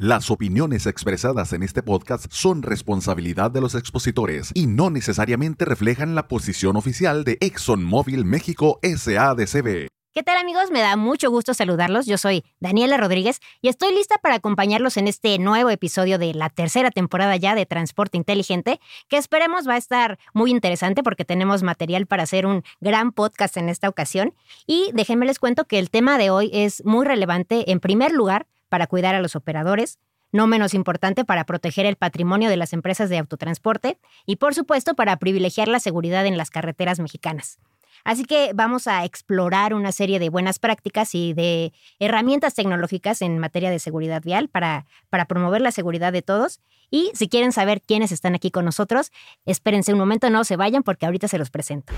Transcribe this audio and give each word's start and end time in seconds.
Las 0.00 0.30
opiniones 0.30 0.86
expresadas 0.86 1.52
en 1.52 1.64
este 1.64 1.82
podcast 1.82 2.26
son 2.30 2.62
responsabilidad 2.62 3.50
de 3.50 3.60
los 3.60 3.74
expositores 3.74 4.52
y 4.54 4.68
no 4.68 4.90
necesariamente 4.90 5.64
reflejan 5.64 6.14
la 6.14 6.28
posición 6.28 6.76
oficial 6.76 7.24
de 7.24 7.36
ExxonMobil 7.40 8.24
México 8.24 8.78
SADCB. 8.84 9.88
¿Qué 10.14 10.22
tal 10.22 10.36
amigos? 10.36 10.70
Me 10.70 10.82
da 10.82 10.94
mucho 10.94 11.32
gusto 11.32 11.52
saludarlos. 11.52 12.06
Yo 12.06 12.16
soy 12.16 12.44
Daniela 12.60 12.96
Rodríguez 12.96 13.40
y 13.60 13.66
estoy 13.66 13.92
lista 13.92 14.18
para 14.18 14.36
acompañarlos 14.36 14.96
en 14.98 15.08
este 15.08 15.36
nuevo 15.40 15.68
episodio 15.68 16.16
de 16.18 16.32
la 16.32 16.48
tercera 16.48 16.92
temporada 16.92 17.34
ya 17.34 17.56
de 17.56 17.66
Transporte 17.66 18.16
Inteligente, 18.16 18.78
que 19.08 19.16
esperemos 19.16 19.66
va 19.66 19.74
a 19.74 19.78
estar 19.78 20.20
muy 20.32 20.52
interesante 20.52 21.02
porque 21.02 21.24
tenemos 21.24 21.64
material 21.64 22.06
para 22.06 22.22
hacer 22.22 22.46
un 22.46 22.62
gran 22.80 23.10
podcast 23.10 23.56
en 23.56 23.68
esta 23.68 23.88
ocasión. 23.88 24.32
Y 24.64 24.92
déjenme 24.94 25.26
les 25.26 25.40
cuento 25.40 25.64
que 25.64 25.80
el 25.80 25.90
tema 25.90 26.18
de 26.18 26.30
hoy 26.30 26.50
es 26.52 26.84
muy 26.84 27.04
relevante 27.04 27.72
en 27.72 27.80
primer 27.80 28.12
lugar 28.12 28.46
para 28.68 28.86
cuidar 28.86 29.14
a 29.14 29.20
los 29.20 29.36
operadores, 29.36 29.98
no 30.32 30.46
menos 30.46 30.74
importante 30.74 31.24
para 31.24 31.44
proteger 31.44 31.86
el 31.86 31.96
patrimonio 31.96 32.50
de 32.50 32.56
las 32.56 32.72
empresas 32.72 33.08
de 33.08 33.18
autotransporte 33.18 33.98
y 34.26 34.36
por 34.36 34.54
supuesto 34.54 34.94
para 34.94 35.16
privilegiar 35.16 35.68
la 35.68 35.80
seguridad 35.80 36.26
en 36.26 36.36
las 36.36 36.50
carreteras 36.50 37.00
mexicanas. 37.00 37.58
Así 38.04 38.24
que 38.24 38.52
vamos 38.54 38.86
a 38.86 39.04
explorar 39.04 39.74
una 39.74 39.92
serie 39.92 40.18
de 40.18 40.28
buenas 40.28 40.58
prácticas 40.58 41.14
y 41.14 41.32
de 41.32 41.72
herramientas 41.98 42.54
tecnológicas 42.54 43.22
en 43.22 43.38
materia 43.38 43.70
de 43.70 43.78
seguridad 43.78 44.22
vial 44.22 44.48
para, 44.48 44.86
para 45.10 45.24
promover 45.24 45.60
la 45.60 45.72
seguridad 45.72 46.12
de 46.12 46.22
todos. 46.22 46.60
Y 46.90 47.10
si 47.14 47.28
quieren 47.28 47.52
saber 47.52 47.82
quiénes 47.82 48.12
están 48.12 48.34
aquí 48.34 48.50
con 48.50 48.64
nosotros, 48.64 49.10
espérense 49.44 49.92
un 49.92 49.98
momento, 49.98 50.30
no 50.30 50.44
se 50.44 50.56
vayan 50.56 50.82
porque 50.82 51.06
ahorita 51.06 51.28
se 51.28 51.38
los 51.38 51.50
presento. 51.50 51.92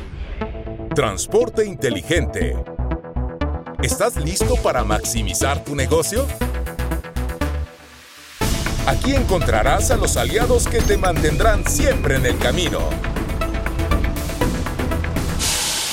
Transporte 0.94 1.64
inteligente. 1.66 2.56
¿Estás 3.82 4.16
listo 4.16 4.56
para 4.56 4.84
maximizar 4.84 5.62
tu 5.64 5.74
negocio? 5.76 6.26
Aquí 8.90 9.14
encontrarás 9.14 9.92
a 9.92 9.96
los 9.96 10.16
aliados 10.16 10.66
que 10.66 10.80
te 10.80 10.98
mantendrán 10.98 11.64
siempre 11.64 12.16
en 12.16 12.26
el 12.26 12.36
camino 12.38 12.80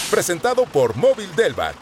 presentado 0.09 0.65
por 0.65 0.95
Móvil 0.95 1.29
Delvac. 1.35 1.75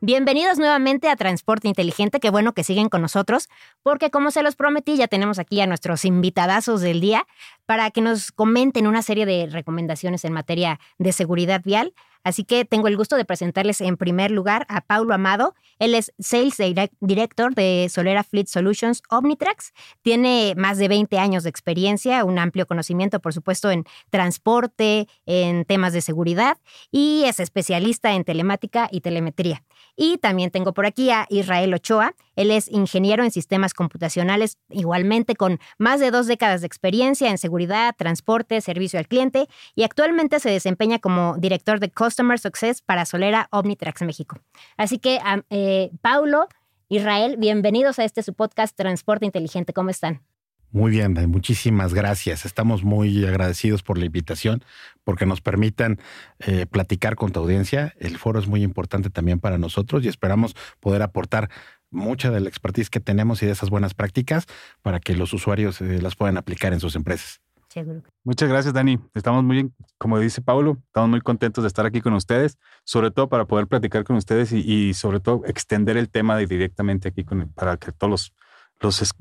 Bienvenidos 0.00 0.56
nuevamente 0.56 1.10
a 1.10 1.16
Transporte 1.16 1.68
Inteligente, 1.68 2.18
qué 2.18 2.30
bueno 2.30 2.54
que 2.54 2.64
siguen 2.64 2.88
con 2.88 3.02
nosotros, 3.02 3.50
porque 3.82 4.10
como 4.10 4.30
se 4.30 4.42
los 4.42 4.56
prometí, 4.56 4.96
ya 4.96 5.06
tenemos 5.06 5.38
aquí 5.38 5.60
a 5.60 5.66
nuestros 5.66 6.06
invitadazos 6.06 6.80
del 6.80 7.02
día 7.02 7.26
para 7.66 7.90
que 7.90 8.00
nos 8.00 8.32
comenten 8.32 8.86
una 8.86 9.02
serie 9.02 9.26
de 9.26 9.48
recomendaciones 9.50 10.24
en 10.24 10.32
materia 10.32 10.80
de 10.96 11.12
seguridad 11.12 11.60
vial. 11.62 11.92
Así 12.24 12.44
que 12.44 12.64
tengo 12.64 12.88
el 12.88 12.96
gusto 12.96 13.16
de 13.16 13.24
presentarles 13.24 13.80
en 13.80 13.96
primer 13.96 14.30
lugar 14.30 14.66
a 14.68 14.80
Paulo 14.80 15.14
Amado. 15.14 15.54
Él 15.78 15.94
es 15.94 16.12
Sales 16.18 16.56
Director 17.00 17.54
de 17.54 17.88
Solera 17.90 18.24
Fleet 18.24 18.46
Solutions 18.46 19.02
Omnitrax. 19.10 19.72
Tiene 20.02 20.54
más 20.56 20.78
de 20.78 20.88
20 20.88 21.18
años 21.18 21.44
de 21.44 21.50
experiencia, 21.50 22.24
un 22.24 22.38
amplio 22.38 22.66
conocimiento, 22.66 23.20
por 23.20 23.34
supuesto, 23.34 23.70
en 23.70 23.84
transporte, 24.10 25.06
en 25.26 25.64
temas 25.64 25.92
de 25.92 26.00
seguridad 26.00 26.56
y 26.90 27.24
es 27.26 27.40
especialista 27.40 28.14
en 28.14 28.24
telemática 28.24 28.88
y 28.90 29.02
telemetría. 29.02 29.62
Y 29.96 30.18
también 30.18 30.50
tengo 30.50 30.74
por 30.74 30.86
aquí 30.86 31.10
a 31.10 31.26
Israel 31.28 31.74
Ochoa. 31.74 32.14
Él 32.36 32.50
es 32.50 32.68
ingeniero 32.68 33.24
en 33.24 33.30
sistemas 33.30 33.74
computacionales, 33.74 34.58
igualmente 34.68 35.34
con 35.34 35.58
más 35.78 36.00
de 36.00 36.10
dos 36.10 36.26
décadas 36.26 36.60
de 36.60 36.66
experiencia 36.66 37.30
en 37.30 37.38
seguridad, 37.38 37.94
transporte, 37.96 38.60
servicio 38.60 38.98
al 38.98 39.08
cliente 39.08 39.46
y 39.74 39.84
actualmente 39.84 40.40
se 40.40 40.50
desempeña 40.50 40.98
como 40.98 41.36
director 41.38 41.80
de 41.80 41.90
Customer 41.90 42.38
Success 42.38 42.82
para 42.82 43.04
Solera 43.04 43.48
Omnitrax 43.50 44.02
México. 44.02 44.38
Así 44.76 44.98
que, 44.98 45.20
eh, 45.50 45.90
Paulo, 46.00 46.48
Israel, 46.88 47.36
bienvenidos 47.38 47.98
a 47.98 48.04
este 48.04 48.22
su 48.22 48.34
podcast 48.34 48.76
Transporte 48.76 49.24
Inteligente. 49.26 49.72
¿Cómo 49.72 49.90
están? 49.90 50.22
Muy 50.74 50.90
bien, 50.90 51.14
muchísimas 51.28 51.94
gracias. 51.94 52.44
Estamos 52.44 52.82
muy 52.82 53.24
agradecidos 53.24 53.84
por 53.84 53.96
la 53.96 54.06
invitación, 54.06 54.64
porque 55.04 55.24
nos 55.24 55.40
permitan 55.40 56.00
eh, 56.40 56.66
platicar 56.66 57.14
con 57.14 57.30
tu 57.30 57.38
audiencia. 57.38 57.94
El 58.00 58.18
foro 58.18 58.40
es 58.40 58.48
muy 58.48 58.64
importante 58.64 59.08
también 59.08 59.38
para 59.38 59.56
nosotros 59.56 60.04
y 60.04 60.08
esperamos 60.08 60.56
poder 60.80 61.02
aportar 61.02 61.48
mucha 61.94 62.30
de 62.30 62.40
la 62.40 62.48
expertise 62.48 62.90
que 62.90 63.00
tenemos 63.00 63.42
y 63.42 63.46
de 63.46 63.52
esas 63.52 63.70
buenas 63.70 63.94
prácticas 63.94 64.46
para 64.82 65.00
que 65.00 65.14
los 65.14 65.32
usuarios 65.32 65.80
eh, 65.80 66.02
las 66.02 66.16
puedan 66.16 66.36
aplicar 66.36 66.72
en 66.72 66.80
sus 66.80 66.96
empresas. 66.96 67.40
Muchas 68.22 68.48
gracias, 68.48 68.72
Dani. 68.72 69.00
Estamos 69.14 69.42
muy, 69.42 69.72
como 69.98 70.18
dice 70.20 70.40
Paulo, 70.40 70.78
estamos 70.86 71.10
muy 71.10 71.20
contentos 71.20 71.64
de 71.64 71.68
estar 71.68 71.84
aquí 71.86 72.00
con 72.00 72.14
ustedes, 72.14 72.56
sobre 72.84 73.10
todo 73.10 73.28
para 73.28 73.46
poder 73.46 73.66
platicar 73.66 74.04
con 74.04 74.16
ustedes 74.16 74.52
y, 74.52 74.94
sobre 74.94 75.18
todo 75.18 75.42
extender 75.44 75.96
el 75.96 76.08
tema 76.08 76.36
directamente 76.38 77.08
aquí 77.08 77.24
con, 77.24 77.48
para 77.48 77.76
que 77.76 77.90
todos 77.90 78.10
los 78.10 78.34
los, 78.84 79.14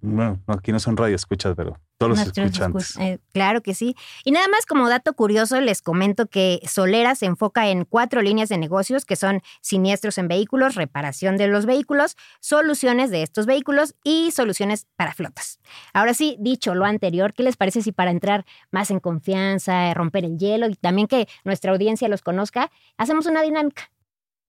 bueno, 0.00 0.40
aquí 0.46 0.72
no 0.72 0.80
son 0.80 0.96
radioescuchas, 0.96 1.54
pero 1.56 1.78
todos 1.98 2.10
los 2.10 2.26
escuchantes. 2.26 2.96
Eh, 2.98 3.18
claro 3.32 3.62
que 3.62 3.74
sí. 3.74 3.94
Y 4.24 4.32
nada 4.32 4.48
más 4.48 4.66
como 4.66 4.88
dato 4.88 5.12
curioso, 5.14 5.60
les 5.60 5.82
comento 5.82 6.26
que 6.26 6.60
Solera 6.66 7.14
se 7.14 7.26
enfoca 7.26 7.68
en 7.68 7.84
cuatro 7.84 8.22
líneas 8.22 8.48
de 8.48 8.58
negocios 8.58 9.04
que 9.04 9.14
son 9.14 9.40
siniestros 9.60 10.18
en 10.18 10.26
vehículos, 10.26 10.74
reparación 10.74 11.36
de 11.36 11.46
los 11.46 11.64
vehículos, 11.64 12.16
soluciones 12.40 13.10
de 13.10 13.22
estos 13.22 13.46
vehículos 13.46 13.94
y 14.02 14.32
soluciones 14.32 14.86
para 14.96 15.14
flotas. 15.14 15.60
Ahora 15.92 16.14
sí, 16.14 16.36
dicho 16.40 16.74
lo 16.74 16.84
anterior, 16.84 17.34
¿qué 17.34 17.44
les 17.44 17.56
parece 17.56 17.82
si 17.82 17.92
para 17.92 18.10
entrar 18.10 18.44
más 18.70 18.90
en 18.90 18.98
confianza, 18.98 19.94
romper 19.94 20.24
el 20.24 20.38
hielo 20.38 20.68
y 20.68 20.74
también 20.74 21.06
que 21.06 21.28
nuestra 21.44 21.72
audiencia 21.72 22.08
los 22.08 22.22
conozca, 22.22 22.70
hacemos 22.96 23.26
una 23.26 23.42
dinámica? 23.42 23.91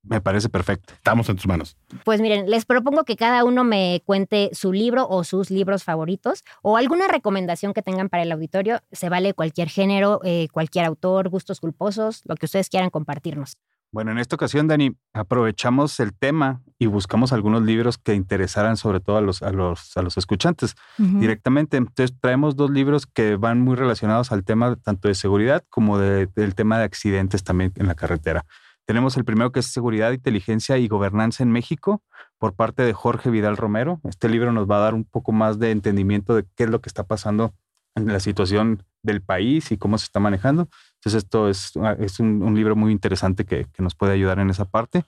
Me 0.03 0.19
parece 0.19 0.49
perfecto. 0.49 0.93
Estamos 0.93 1.29
en 1.29 1.37
tus 1.37 1.47
manos. 1.47 1.77
Pues 2.03 2.19
miren, 2.19 2.49
les 2.49 2.65
propongo 2.65 3.05
que 3.05 3.15
cada 3.15 3.45
uno 3.45 3.63
me 3.63 4.01
cuente 4.05 4.49
su 4.53 4.73
libro 4.73 5.07
o 5.07 5.23
sus 5.23 5.49
libros 5.49 5.85
favoritos 5.85 6.43
o 6.61 6.75
alguna 6.75 7.07
recomendación 7.07 7.73
que 7.73 7.81
tengan 7.81 8.09
para 8.09 8.23
el 8.23 8.31
auditorio. 8.31 8.81
Se 8.91 9.07
vale 9.07 9.33
cualquier 9.33 9.69
género, 9.69 10.19
eh, 10.25 10.49
cualquier 10.51 10.85
autor, 10.85 11.29
gustos 11.29 11.61
culposos, 11.61 12.21
lo 12.25 12.35
que 12.35 12.47
ustedes 12.47 12.69
quieran 12.69 12.89
compartirnos. 12.89 13.57
Bueno, 13.93 14.11
en 14.11 14.17
esta 14.17 14.35
ocasión, 14.35 14.67
Dani, 14.67 14.97
aprovechamos 15.13 15.99
el 15.99 16.13
tema 16.15 16.63
y 16.79 16.87
buscamos 16.87 17.31
algunos 17.31 17.61
libros 17.61 17.99
que 17.99 18.15
interesaran 18.15 18.75
sobre 18.75 18.99
todo 18.99 19.17
a 19.17 19.21
los, 19.21 19.43
a 19.43 19.51
los, 19.51 19.95
a 19.95 20.01
los 20.01 20.17
escuchantes 20.17 20.73
directamente. 20.97 21.77
Entonces, 21.77 22.17
traemos 22.19 22.55
dos 22.55 22.71
libros 22.71 23.05
que 23.05 23.35
van 23.35 23.61
muy 23.61 23.75
relacionados 23.75 24.31
al 24.31 24.43
tema 24.43 24.75
tanto 24.77 25.09
de 25.09 25.13
seguridad 25.13 25.63
como 25.69 25.99
del 25.99 26.55
tema 26.55 26.79
de 26.79 26.85
accidentes 26.85 27.43
también 27.43 27.71
en 27.75 27.85
la 27.85 27.93
carretera. 27.93 28.45
Tenemos 28.85 29.15
el 29.17 29.23
primero 29.23 29.51
que 29.51 29.61
es 29.61 29.67
Seguridad, 29.67 30.11
Inteligencia 30.11 30.77
y 30.77 30.87
Gobernanza 30.87 31.43
en 31.43 31.51
México 31.51 32.03
por 32.37 32.53
parte 32.53 32.83
de 32.83 32.93
Jorge 32.93 33.29
Vidal 33.29 33.57
Romero. 33.57 34.01
Este 34.03 34.27
libro 34.27 34.51
nos 34.51 34.69
va 34.69 34.77
a 34.77 34.81
dar 34.81 34.93
un 34.93 35.05
poco 35.05 35.31
más 35.31 35.59
de 35.59 35.71
entendimiento 35.71 36.35
de 36.35 36.45
qué 36.55 36.65
es 36.65 36.69
lo 36.69 36.81
que 36.81 36.89
está 36.89 37.03
pasando 37.03 37.53
en 37.95 38.07
la 38.07 38.19
situación 38.19 38.83
del 39.03 39.21
país 39.21 39.71
y 39.71 39.77
cómo 39.77 39.97
se 39.97 40.05
está 40.05 40.19
manejando. 40.19 40.67
Entonces 40.95 41.23
esto 41.23 41.49
es, 41.49 41.71
ah, 41.81 41.95
es 41.99 42.19
un, 42.19 42.55
libro 42.55 42.75
muy 42.75 42.91
interesante 42.91 43.45
que, 43.45 43.67
nos 43.77 43.95
puede 43.95 44.13
ayudar 44.13 44.39
en 44.39 44.49
esa 44.49 44.65
parte. 44.65 45.05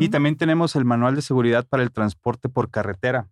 Y 0.00 0.08
también 0.08 0.36
tenemos 0.36 0.76
el 0.76 0.84
Manual 0.84 1.14
de 1.14 1.22
Seguridad 1.22 1.66
para 1.66 1.82
el 1.82 1.92
Transporte 1.92 2.48
por 2.48 2.70
Carretera. 2.70 3.28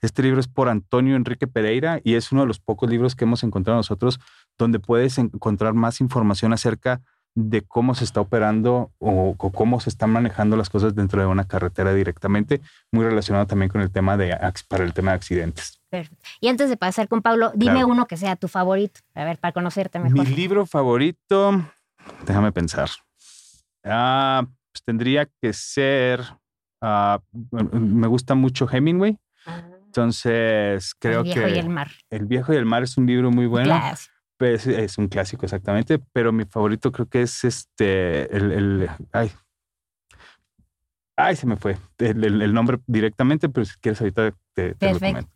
Este 0.00 0.22
libro 0.22 0.40
es 0.40 0.48
por 0.48 0.68
Antonio 0.68 1.14
Enrique 1.14 1.46
Pereira 1.46 2.00
y 2.02 2.14
es 2.14 2.32
uno 2.32 2.42
de 2.42 2.46
los 2.46 2.58
pocos 2.58 2.88
libros 2.88 3.14
que 3.14 3.24
hemos 3.24 3.44
encontrado 3.44 3.76
nosotros 3.76 4.18
donde 4.56 4.80
puedes 4.80 5.18
encontrar 5.18 5.74
más 5.74 6.00
información 6.00 6.54
acerca 6.54 6.96
de 6.96 7.02
de 7.34 7.62
cómo 7.62 7.94
se 7.94 8.04
está 8.04 8.20
operando 8.20 8.92
o, 8.98 9.36
cómo 9.36 9.80
se 9.80 9.90
están 9.90 10.10
manejando 10.10 10.56
las 10.56 10.68
cosas 10.68 10.94
dentro 10.94 11.20
de 11.20 11.26
una 11.26 11.46
carretera 11.46 11.94
directamente, 11.94 12.60
muy 12.92 13.04
relacionado 13.04 13.46
también 13.46 13.70
con 13.70 13.80
el 13.80 13.90
tema 13.90 14.16
de 14.16 14.36
para 14.68 14.84
el 14.84 14.92
tema 14.92 15.12
de 15.12 15.16
accidentes. 15.16 15.80
Perfecto. 15.88 16.24
Y 16.40 16.48
antes 16.48 16.68
de 16.68 16.76
pasar 16.76 17.08
con 17.08 17.22
Pablo, 17.22 17.52
dime 17.54 17.84
uno 17.84 18.06
que 18.06 18.16
sea 18.16 18.36
tu 18.36 18.48
favorito, 18.48 19.00
a 19.14 19.24
ver, 19.24 19.38
para 19.38 19.52
conocerte 19.52 19.98
mejor. 19.98 20.18
Mi 20.18 20.26
libro 20.26 20.66
favorito, 20.66 21.64
déjame 22.26 22.52
pensar. 22.52 22.90
Ah, 23.84 24.46
pues 24.72 24.82
tendría 24.84 25.28
que 25.40 25.52
ser, 25.52 26.22
ah, 26.80 27.20
me 27.50 28.06
gusta 28.06 28.34
mucho 28.34 28.68
Hemingway. 28.70 29.18
Ah. 29.46 29.62
Entonces, 29.86 30.94
creo 31.00 31.24
que... 31.24 31.32
El 31.32 31.34
viejo 31.34 31.48
y 31.48 31.58
el 31.58 31.68
mar. 31.68 31.90
El 32.10 32.26
viejo 32.26 32.52
y 32.52 32.56
el 32.56 32.64
mar 32.64 32.84
es 32.84 32.96
un 32.96 33.06
libro 33.06 33.32
muy 33.32 33.46
bueno. 33.46 33.76
Pues, 33.88 34.08
es 34.40 34.98
un 34.98 35.08
clásico 35.08 35.46
exactamente, 35.46 35.98
pero 36.12 36.32
mi 36.32 36.44
favorito 36.44 36.92
creo 36.92 37.08
que 37.08 37.22
es 37.22 37.44
este, 37.44 38.34
el, 38.34 38.88
ay, 39.12 39.30
ay, 41.16 41.36
se 41.36 41.46
me 41.46 41.56
fue 41.56 41.76
el, 41.98 42.52
nombre 42.52 42.78
directamente, 42.86 43.48
pero 43.48 43.64
si 43.64 43.74
quieres 43.80 44.00
ahorita 44.00 44.34
te, 44.54 44.74
te 44.74 44.92
lo 44.92 44.98
comento. 44.98 45.30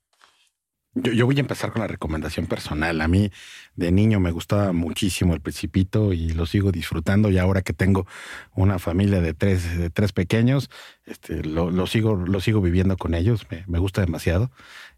Yo, 0.97 1.27
voy 1.27 1.37
a 1.39 1.41
empezar 1.41 1.73
con 1.73 1.83
la 1.83 1.89
recomendación 1.89 2.47
personal. 2.47 3.01
A 3.01 3.09
mí 3.09 3.33
de 3.75 3.91
niño 3.91 4.21
me 4.21 4.31
gustaba 4.31 4.73
muchísimo 4.73 5.35
el 5.35 5.41
Principito 5.41 6.13
y 6.13 6.31
lo 6.31 6.47
sigo 6.47 6.71
disfrutando. 6.71 7.31
Y 7.31 7.39
ahora 7.39 7.63
que 7.63 7.73
tengo 7.73 8.07
una 8.55 8.79
familia 8.79 9.21
de 9.21 9.35
tres, 9.35 9.77
de 9.77 9.91
tres 9.91 10.13
pequeños, 10.13 10.71
este, 11.07 11.45
lo, 11.45 11.87
sigo, 11.87 12.17
lo 12.17 12.41
sigo 12.41 12.61
viviendo 12.61 12.97
con 12.97 13.15
ellos. 13.15 13.47
Me, 13.51 13.65
me 13.67 13.79
gusta 13.79 14.01
demasiado. 14.01 14.51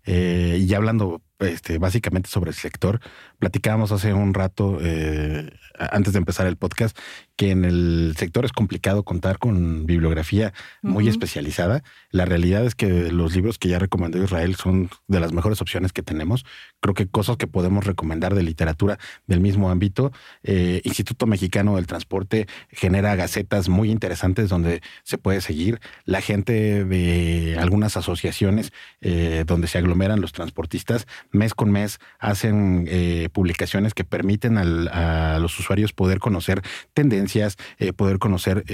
Eh, 0.04 0.58
y 0.60 0.66
ya 0.66 0.76
hablando 0.76 1.20
este, 1.38 1.78
básicamente 1.78 2.30
sobre 2.30 2.50
el 2.50 2.56
sector, 2.56 3.00
platicábamos 3.38 3.92
hace 3.92 4.14
un 4.14 4.32
rato, 4.32 4.78
eh, 4.80 5.50
antes 5.78 6.14
de 6.14 6.18
empezar 6.18 6.46
el 6.46 6.56
podcast, 6.56 6.96
que 7.36 7.50
en 7.50 7.66
el 7.66 8.14
sector 8.16 8.46
es 8.46 8.52
complicado 8.52 9.02
contar 9.02 9.38
con 9.38 9.84
bibliografía 9.84 10.54
muy 10.80 11.08
especializada. 11.08 11.82
La 12.10 12.24
realidad 12.24 12.64
es 12.64 12.74
que 12.74 13.12
los 13.12 13.34
libros 13.34 13.58
que 13.58 13.68
ya 13.68 13.78
recomendó 13.78 14.22
Israel 14.22 14.54
son 14.54 14.88
de 15.08 15.20
las 15.20 15.32
mejores 15.32 15.60
opciones 15.60 15.92
que 15.92 16.02
tenemos. 16.02 16.46
Creo 16.80 16.94
que 16.94 17.06
cosas 17.06 17.36
que 17.36 17.46
podemos 17.46 17.84
recomendar 17.84 18.34
de 18.34 18.42
literatura 18.42 18.98
del 19.26 19.40
mismo 19.40 19.70
ámbito. 19.70 20.12
Eh, 20.42 20.80
Instituto 20.84 21.26
Mexicano 21.26 21.76
del 21.76 21.86
Transporte 21.86 22.46
genera 22.70 23.14
gacetas 23.16 23.68
muy 23.68 23.90
interesantes 23.90 24.48
donde 24.48 24.80
se 25.02 25.18
puede 25.18 25.42
seguir. 25.42 25.80
La 26.04 26.20
gente 26.20 26.84
de 26.84 27.56
algunas 27.58 27.96
asociaciones 27.96 28.72
eh, 29.00 29.44
donde 29.46 29.68
se 29.68 29.78
aglomeran 29.78 30.20
los 30.20 30.32
transportistas, 30.32 31.06
mes 31.30 31.54
con 31.54 31.70
mes 31.70 31.98
hacen 32.18 32.86
eh, 32.88 33.28
publicaciones 33.32 33.94
que 33.94 34.04
permiten 34.04 34.58
a 34.58 35.38
los 35.38 35.58
usuarios 35.58 35.92
poder 35.92 36.18
conocer 36.18 36.62
tendencias, 36.94 37.56
eh, 37.78 37.92
poder 37.92 38.18
conocer 38.18 38.64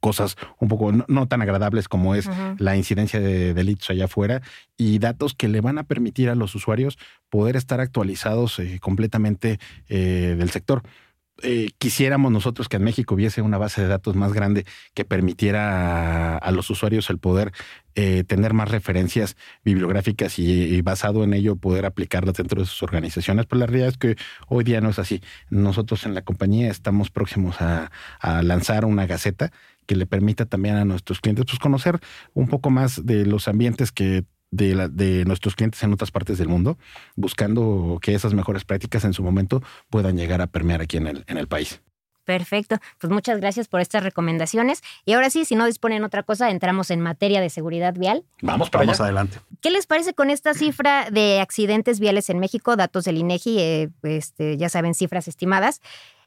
cosas 0.00 0.36
un 0.58 0.68
poco 0.68 0.92
no, 0.92 1.28
tan 1.28 1.42
agradables 1.42 1.86
como 1.86 2.14
es 2.14 2.28
la 2.58 2.76
incidencia 2.76 3.20
de 3.20 3.52
delitos 3.52 3.90
allá 3.90 4.06
afuera 4.06 4.40
y 4.78 4.98
datos 4.98 5.34
que 5.34 5.48
le 5.48 5.60
van 5.60 5.76
a 5.76 5.84
permitir 5.84 6.30
a 6.30 6.34
los 6.34 6.54
usuarios 6.54 6.98
poder 7.28 7.56
estar 7.56 7.80
actualizados 7.80 8.60
completamente 8.80 9.58
del 9.88 10.50
sector. 10.50 10.82
Eh, 11.42 11.70
quisiéramos 11.78 12.30
nosotros 12.32 12.68
que 12.68 12.76
en 12.76 12.84
México 12.84 13.14
hubiese 13.14 13.42
una 13.42 13.58
base 13.58 13.82
de 13.82 13.88
datos 13.88 14.14
más 14.16 14.32
grande 14.32 14.64
que 14.94 15.04
permitiera 15.04 16.36
a, 16.36 16.50
los 16.50 16.70
usuarios 16.70 17.10
el 17.10 17.18
poder 17.18 17.52
eh, 17.94 18.24
tener 18.24 18.52
más 18.52 18.70
referencias 18.70 19.36
bibliográficas 19.64 20.38
y, 20.38 20.80
basado 20.82 21.24
en 21.24 21.34
ello 21.34 21.56
poder 21.56 21.86
aplicarlas 21.86 22.34
dentro 22.34 22.60
de 22.60 22.66
sus 22.66 22.82
organizaciones. 22.82 23.46
Pero 23.46 23.60
la 23.60 23.66
realidad 23.66 23.88
es 23.88 23.98
que 23.98 24.16
hoy 24.48 24.64
día 24.64 24.80
no 24.80 24.90
es 24.90 24.98
así. 24.98 25.22
Nosotros 25.50 26.04
en 26.06 26.14
la 26.14 26.22
compañía 26.22 26.70
estamos 26.70 27.10
próximos 27.10 27.60
a, 27.60 27.90
a 28.20 28.42
lanzar 28.42 28.84
una 28.84 29.06
gaceta 29.06 29.52
que 29.86 29.96
le 29.96 30.06
permita 30.06 30.46
también 30.46 30.76
a 30.76 30.84
nuestros 30.84 31.20
clientes 31.20 31.46
pues, 31.46 31.58
conocer 31.58 31.98
un 32.32 32.48
poco 32.48 32.70
más 32.70 33.04
de 33.06 33.26
los 33.26 33.48
ambientes 33.48 33.90
que 33.92 34.24
de, 34.50 34.88
de, 34.88 35.24
nuestros 35.24 35.54
clientes 35.54 35.82
en 35.82 35.92
otras 35.92 36.10
partes 36.10 36.38
del 36.38 36.48
mundo, 36.48 36.78
buscando 37.16 37.98
que 38.00 38.14
esas 38.14 38.34
mejores 38.34 38.64
prácticas 38.64 39.04
en 39.04 39.12
su 39.12 39.22
momento 39.22 39.62
puedan 39.88 40.16
llegar 40.16 40.40
a 40.40 40.46
permear 40.46 40.80
aquí 40.80 40.96
en 40.96 41.06
el, 41.06 41.24
en 41.26 41.38
el 41.38 41.48
país. 41.48 41.80
Perfecto, 42.24 42.76
pues 42.98 43.12
muchas 43.12 43.40
gracias 43.40 43.66
por 43.66 43.80
estas 43.80 44.04
recomendaciones. 44.04 44.82
Y 45.04 45.14
ahora 45.14 45.30
sí, 45.30 45.44
si 45.44 45.56
no 45.56 45.66
disponen 45.66 46.04
otra 46.04 46.22
cosa, 46.22 46.50
entramos 46.50 46.90
en 46.90 47.00
materia 47.00 47.40
de 47.40 47.50
seguridad 47.50 47.94
vial. 47.94 48.24
Vamos 48.40 48.70
para 48.70 48.84
Vamos 48.84 49.00
adelante. 49.00 49.38
¿Qué 49.60 49.70
les 49.70 49.86
parece 49.86 50.14
con 50.14 50.30
esta 50.30 50.54
cifra 50.54 51.10
de 51.10 51.40
accidentes 51.40 51.98
viales 51.98 52.30
en 52.30 52.38
México? 52.38 52.76
Datos 52.76 53.04
del 53.04 53.16
INEGI, 53.16 53.58
eh, 53.58 53.90
este, 54.04 54.56
ya 54.58 54.68
saben, 54.68 54.94
cifras 54.94 55.26
estimadas. 55.26 55.80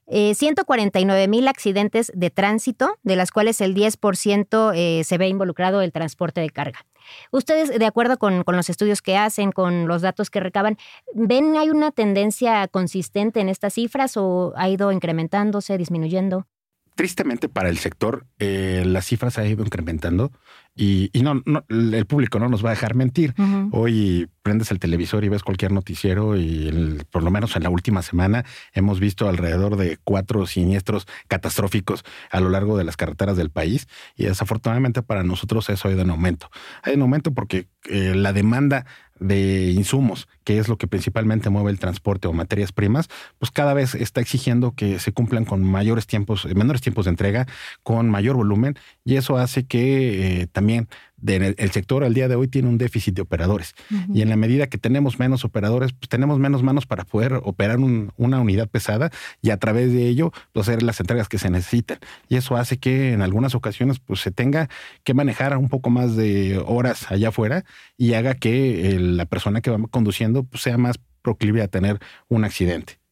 149 0.07 1.23
eh, 1.23 1.27
mil 1.27 1.47
accidentes 1.47 2.11
de 2.13 2.29
tránsito, 2.29 2.97
de 3.03 3.15
las 3.15 3.31
cuales 3.31 3.61
el 3.61 3.75
10% 3.75 4.73
eh, 4.75 5.03
se 5.03 5.17
ve 5.17 5.27
involucrado 5.27 5.81
el 5.81 5.91
transporte 5.91 6.41
de 6.41 6.49
carga. 6.49 6.85
Ustedes, 7.31 7.77
de 7.77 7.85
acuerdo 7.85 8.17
con, 8.17 8.43
con, 8.43 8.55
los 8.55 8.69
estudios 8.69 9.01
que 9.01 9.17
hacen, 9.17 9.51
con 9.51 9.87
los 9.87 10.01
datos 10.01 10.29
que 10.29 10.39
recaban, 10.39 10.77
¿ven 11.13 11.57
hay 11.57 11.69
una 11.69 11.91
tendencia 11.91 12.67
consistente 12.67 13.41
en 13.41 13.49
estas 13.49 13.73
cifras 13.73 14.15
o 14.17 14.53
ha 14.55 14.69
ido 14.69 14.91
incrementándose, 14.91 15.77
disminuyendo? 15.77 16.47
Tristemente 16.95 17.49
para 17.49 17.69
el 17.69 17.77
sector, 17.77 18.25
eh, 18.39 18.83
las 18.85 19.05
cifras 19.05 19.37
han 19.37 19.47
ido 19.47 19.63
incrementando. 19.63 20.31
Y, 20.75 21.11
no, 21.21 21.43
el 21.69 22.05
público 22.07 22.39
no 22.39 22.49
nos 22.49 22.65
va 22.65 22.69
a 22.69 22.73
dejar 22.73 22.95
mentir. 22.95 23.35
Hoy 23.71 24.27
prendes 24.41 24.71
el 24.71 24.79
televisor 24.79 25.23
y 25.23 25.29
ves 25.29 25.43
cualquier 25.43 25.71
noticiero 25.71 26.35
y 26.35 26.99
por 27.11 27.21
lo 27.21 27.29
menos 27.29 27.55
en 27.55 27.61
la 27.63 27.69
última 27.69 28.01
semana 28.01 28.43
hemos 28.73 28.99
visto 28.99 29.29
alrededor 29.29 29.77
de 29.77 29.99
cuatro 30.03 30.47
siniestros 30.47 31.05
catastróficos 31.27 32.03
a 32.31 32.39
lo 32.39 32.49
largo 32.49 32.75
de 32.75 32.85
las 32.85 32.97
carreteras 32.97 33.37
del 33.37 33.51
país 33.51 33.87
y 34.15 34.25
desafortunadamente 34.25 35.03
para 35.03 35.23
nosotros 35.23 35.69
eso 35.69 35.87
ha 35.87 35.91
ido 35.91 36.01
en 36.01 36.09
aumento. 36.09 36.49
Ha 36.81 36.89
ido 36.89 36.95
en 36.95 37.01
aumento 37.03 37.35
porque 37.35 37.67
eh, 37.85 38.13
la 38.15 38.33
demanda 38.33 38.87
de 39.19 39.71
insumos, 39.71 40.27
que 40.43 40.59
es 40.59 40.67
lo 40.67 40.77
que 40.77 40.87
principalmente 40.87 41.49
mueve 41.49 41.71
el 41.71 41.79
transporte 41.79 42.27
o 42.27 42.33
materias 42.33 42.71
primas, 42.71 43.09
pues 43.39 43.51
cada 43.51 43.73
vez 43.73 43.95
está 43.95 44.21
exigiendo 44.21 44.73
que 44.73 44.99
se 44.99 45.13
cumplan 45.13 45.45
con 45.45 45.63
mayores 45.63 46.07
tiempos, 46.07 46.45
menores 46.55 46.81
tiempos 46.81 47.05
de 47.05 47.11
entrega, 47.11 47.47
con 47.83 48.09
mayor 48.09 48.35
volumen, 48.35 48.75
y 49.05 49.15
eso 49.15 49.37
hace 49.37 49.65
que 49.65 50.41
eh, 50.41 50.47
también 50.47 50.87
el 51.25 51.71
sector 51.71 52.03
al 52.03 52.13
día 52.13 52.27
de 52.27 52.35
hoy 52.35 52.47
tiene 52.47 52.67
un 52.69 52.77
déficit 52.77 53.15
de 53.15 53.21
operadores. 53.21 53.73
Y 54.13 54.21
en 54.21 54.29
la 54.29 54.35
medida 54.35 54.67
que 54.67 54.77
tenemos 54.77 55.19
menos 55.19 55.45
operadores, 55.45 55.93
pues 55.93 56.09
tenemos 56.09 56.39
menos 56.39 56.63
manos 56.63 56.85
para 56.85 57.03
poder 57.05 57.33
operar 57.43 57.79
una 57.79 58.39
unidad 58.39 58.67
pesada 58.67 59.11
y 59.41 59.51
a 59.51 59.57
través 59.57 59.91
de 59.91 60.07
ello 60.07 60.31
pues, 60.51 60.67
hacer 60.67 60.83
las 60.83 60.99
entregas 60.99 61.29
que 61.29 61.37
se 61.37 61.49
necesitan. 61.49 61.99
Y 62.29 62.35
eso 62.35 62.57
hace 62.57 62.77
que 62.77 63.13
en 63.13 63.21
algunas 63.21 63.55
ocasiones 63.55 63.99
pues, 63.99 64.21
se 64.21 64.31
tenga 64.31 64.69
que 65.03 65.13
manejar 65.13 65.57
un 65.57 65.69
poco 65.69 65.89
más 65.89 66.15
de 66.15 66.61
horas 66.65 67.11
allá 67.11 67.29
afuera 67.29 67.63
y 67.97 68.13
haga 68.13 68.35
que 68.35 68.97
la 68.99 69.25
persona 69.25 69.61
que 69.61 69.71
va 69.71 69.77
conduciendo 69.89 70.43
pues, 70.43 70.63
sea 70.63 70.77
más 70.77 70.99
proclive 71.21 71.61
a 71.61 71.67
tener 71.67 71.99
un 72.27 72.43
accidente. 72.43 73.02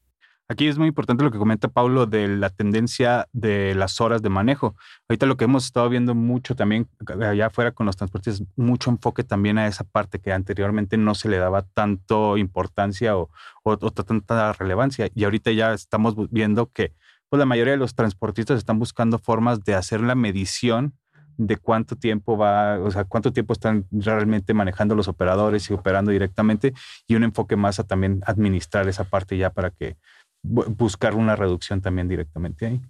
Aquí 0.51 0.67
es 0.67 0.77
muy 0.77 0.89
importante 0.89 1.23
lo 1.23 1.31
que 1.31 1.37
comenta 1.37 1.69
Pablo 1.69 2.07
de 2.07 2.27
la 2.27 2.49
tendencia 2.49 3.25
de 3.31 3.73
las 3.73 4.01
horas 4.01 4.21
de 4.21 4.27
manejo. 4.27 4.75
Ahorita 5.07 5.25
lo 5.25 5.37
que 5.37 5.45
hemos 5.45 5.63
estado 5.63 5.87
viendo 5.87 6.13
mucho 6.13 6.57
también 6.57 6.89
allá 7.07 7.45
afuera 7.45 7.71
con 7.71 7.85
los 7.85 7.95
transportes, 7.95 8.43
mucho 8.57 8.89
enfoque 8.89 9.23
también 9.23 9.57
a 9.57 9.67
esa 9.67 9.85
parte 9.85 10.19
que 10.19 10.33
anteriormente 10.33 10.97
no 10.97 11.15
se 11.15 11.29
le 11.29 11.37
daba 11.37 11.61
tanto 11.61 12.35
importancia 12.35 13.15
o, 13.15 13.29
o, 13.63 13.77
tanta 13.77 14.51
relevancia. 14.51 15.07
Y 15.15 15.23
ahorita 15.23 15.51
ya 15.51 15.73
estamos 15.73 16.15
viendo 16.29 16.69
que 16.69 16.95
pues, 17.29 17.39
la 17.39 17.45
mayoría 17.45 17.71
de 17.71 17.79
los 17.79 17.95
transportistas 17.95 18.57
están 18.57 18.77
buscando 18.77 19.19
formas 19.19 19.63
de 19.63 19.75
hacer 19.75 20.01
la 20.01 20.15
medición 20.15 20.95
de 21.37 21.55
cuánto 21.55 21.95
tiempo 21.95 22.37
va, 22.37 22.77
o 22.79 22.91
sea, 22.91 23.05
cuánto 23.05 23.31
tiempo 23.31 23.53
están 23.53 23.85
realmente 23.89 24.53
manejando 24.53 24.95
los 24.95 25.07
operadores 25.07 25.69
y 25.69 25.73
operando 25.73 26.11
directamente 26.11 26.73
y 27.07 27.15
un 27.15 27.23
enfoque 27.23 27.55
más 27.55 27.79
a 27.79 27.85
también 27.85 28.21
administrar 28.25 28.89
esa 28.89 29.05
parte 29.05 29.37
ya 29.37 29.49
para 29.49 29.71
que 29.71 29.95
buscar 30.43 31.15
una 31.15 31.35
reducción 31.35 31.81
también 31.81 32.07
directamente 32.07 32.65
ahí. 32.65 32.81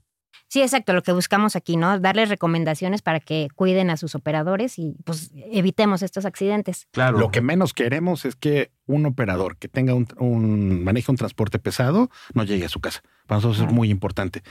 Sí, 0.52 0.62
exacto, 0.62 0.92
lo 0.92 1.02
que 1.02 1.14
buscamos 1.14 1.56
aquí, 1.56 1.78
¿no? 1.78 1.98
Darles 1.98 2.28
recomendaciones 2.28 3.02
para 3.02 3.22
que 3.22 3.48
cuiden 3.56 3.90
a 3.90 3.96
sus 3.96 4.16
operadores 4.16 4.78
y 4.80 4.98
pues 5.06 5.32
evitemos 5.34 6.02
estos 6.02 6.26
accidentes. 6.26 6.90
Claro. 6.92 7.20
Lo 7.20 7.32
que 7.32 7.40
menos 7.40 7.74
queremos 7.74 8.26
es 8.26 8.36
que 8.36 8.70
un 8.86 9.06
operador 9.06 9.56
que 9.56 9.70
tenga 9.70 9.94
un, 9.94 10.08
un 10.18 10.84
maneje 10.84 11.10
un 11.10 11.16
transporte 11.16 11.58
pesado 11.58 12.10
no 12.34 12.44
llegue 12.44 12.66
a 12.66 12.70
su 12.70 12.82
casa. 12.82 13.02
Para 13.28 13.38
nosotros 13.38 13.66
es 13.66 13.74
muy 13.74 13.90
importante. 13.90 14.44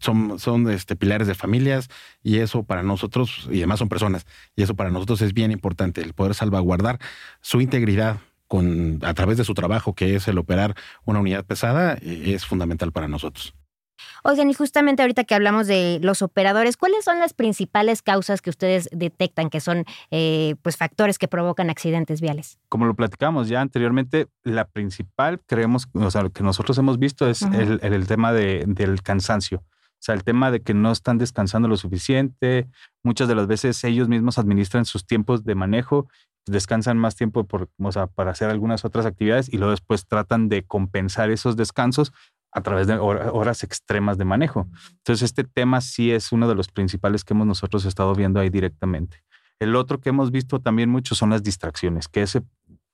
Son, 0.00 0.38
son 0.38 0.68
este, 0.70 0.96
pilares 0.96 1.26
de 1.28 1.34
familias 1.34 1.88
y 2.22 2.40
eso 2.40 2.64
para 2.64 2.82
nosotros, 2.82 3.48
y 3.50 3.58
además 3.58 3.78
son 3.78 3.88
personas, 3.88 4.26
y 4.54 4.64
eso 4.64 4.74
para 4.74 4.90
nosotros 4.90 5.22
es 5.22 5.32
bien 5.32 5.50
importante, 5.50 6.02
el 6.02 6.12
poder 6.12 6.34
salvaguardar 6.34 6.98
su 7.40 7.62
integridad, 7.62 8.18
con, 8.46 9.00
a 9.02 9.14
través 9.14 9.36
de 9.36 9.44
su 9.44 9.54
trabajo, 9.54 9.94
que 9.94 10.16
es 10.16 10.28
el 10.28 10.38
operar 10.38 10.74
una 11.04 11.20
unidad 11.20 11.44
pesada, 11.44 11.94
eh, 11.94 12.34
es 12.34 12.44
fundamental 12.44 12.92
para 12.92 13.08
nosotros. 13.08 13.54
Oigan, 14.24 14.50
y 14.50 14.54
justamente 14.54 15.02
ahorita 15.02 15.24
que 15.24 15.34
hablamos 15.34 15.66
de 15.66 15.98
los 16.02 16.22
operadores, 16.22 16.76
¿cuáles 16.76 17.04
son 17.04 17.18
las 17.18 17.32
principales 17.32 18.02
causas 18.02 18.42
que 18.42 18.50
ustedes 18.50 18.88
detectan 18.92 19.50
que 19.50 19.60
son 19.60 19.84
eh, 20.10 20.56
pues 20.62 20.76
factores 20.76 21.18
que 21.18 21.28
provocan 21.28 21.70
accidentes 21.70 22.20
viales? 22.20 22.58
Como 22.68 22.86
lo 22.86 22.94
platicamos 22.94 23.48
ya 23.48 23.60
anteriormente, 23.60 24.28
la 24.42 24.66
principal, 24.66 25.40
creemos, 25.46 25.88
o 25.94 26.10
sea, 26.10 26.22
lo 26.22 26.30
que 26.30 26.42
nosotros 26.42 26.76
hemos 26.78 26.98
visto 26.98 27.28
es 27.28 27.42
el, 27.42 27.80
el, 27.82 28.06
tema 28.06 28.32
de, 28.32 28.64
del 28.66 29.02
cansancio. 29.02 29.58
O 29.58 30.02
sea, 30.06 30.14
el 30.14 30.24
tema 30.24 30.50
de 30.50 30.60
que 30.60 30.74
no 30.74 30.92
están 30.92 31.18
descansando 31.18 31.68
lo 31.68 31.76
suficiente, 31.76 32.68
muchas 33.02 33.28
de 33.28 33.34
las 33.34 33.46
veces 33.46 33.82
ellos 33.84 34.08
mismos 34.08 34.38
administran 34.38 34.84
sus 34.84 35.06
tiempos 35.06 35.44
de 35.44 35.54
manejo 35.54 36.08
descansan 36.46 36.96
más 36.98 37.16
tiempo 37.16 37.44
por, 37.44 37.68
para 38.14 38.30
hacer 38.30 38.50
algunas 38.50 38.84
otras 38.84 39.06
actividades 39.06 39.52
y 39.52 39.58
luego 39.58 39.72
después 39.72 40.06
tratan 40.06 40.48
de 40.48 40.64
compensar 40.64 41.30
esos 41.30 41.56
descansos 41.56 42.12
a 42.52 42.62
través 42.62 42.86
de 42.86 42.96
horas 42.96 43.62
extremas 43.64 44.16
de 44.16 44.24
manejo. 44.24 44.66
Entonces, 44.90 45.22
este 45.22 45.44
tema 45.44 45.80
sí 45.80 46.10
es 46.12 46.32
uno 46.32 46.48
de 46.48 46.54
los 46.54 46.68
principales 46.68 47.24
que 47.24 47.34
hemos 47.34 47.46
nosotros 47.46 47.84
estado 47.84 48.14
viendo 48.14 48.40
ahí 48.40 48.48
directamente. 48.48 49.22
El 49.58 49.76
otro 49.76 50.00
que 50.00 50.10
hemos 50.10 50.30
visto 50.30 50.60
también 50.60 50.88
mucho 50.88 51.14
son 51.14 51.30
las 51.30 51.42
distracciones, 51.42 52.08
que 52.08 52.22
ese 52.22 52.42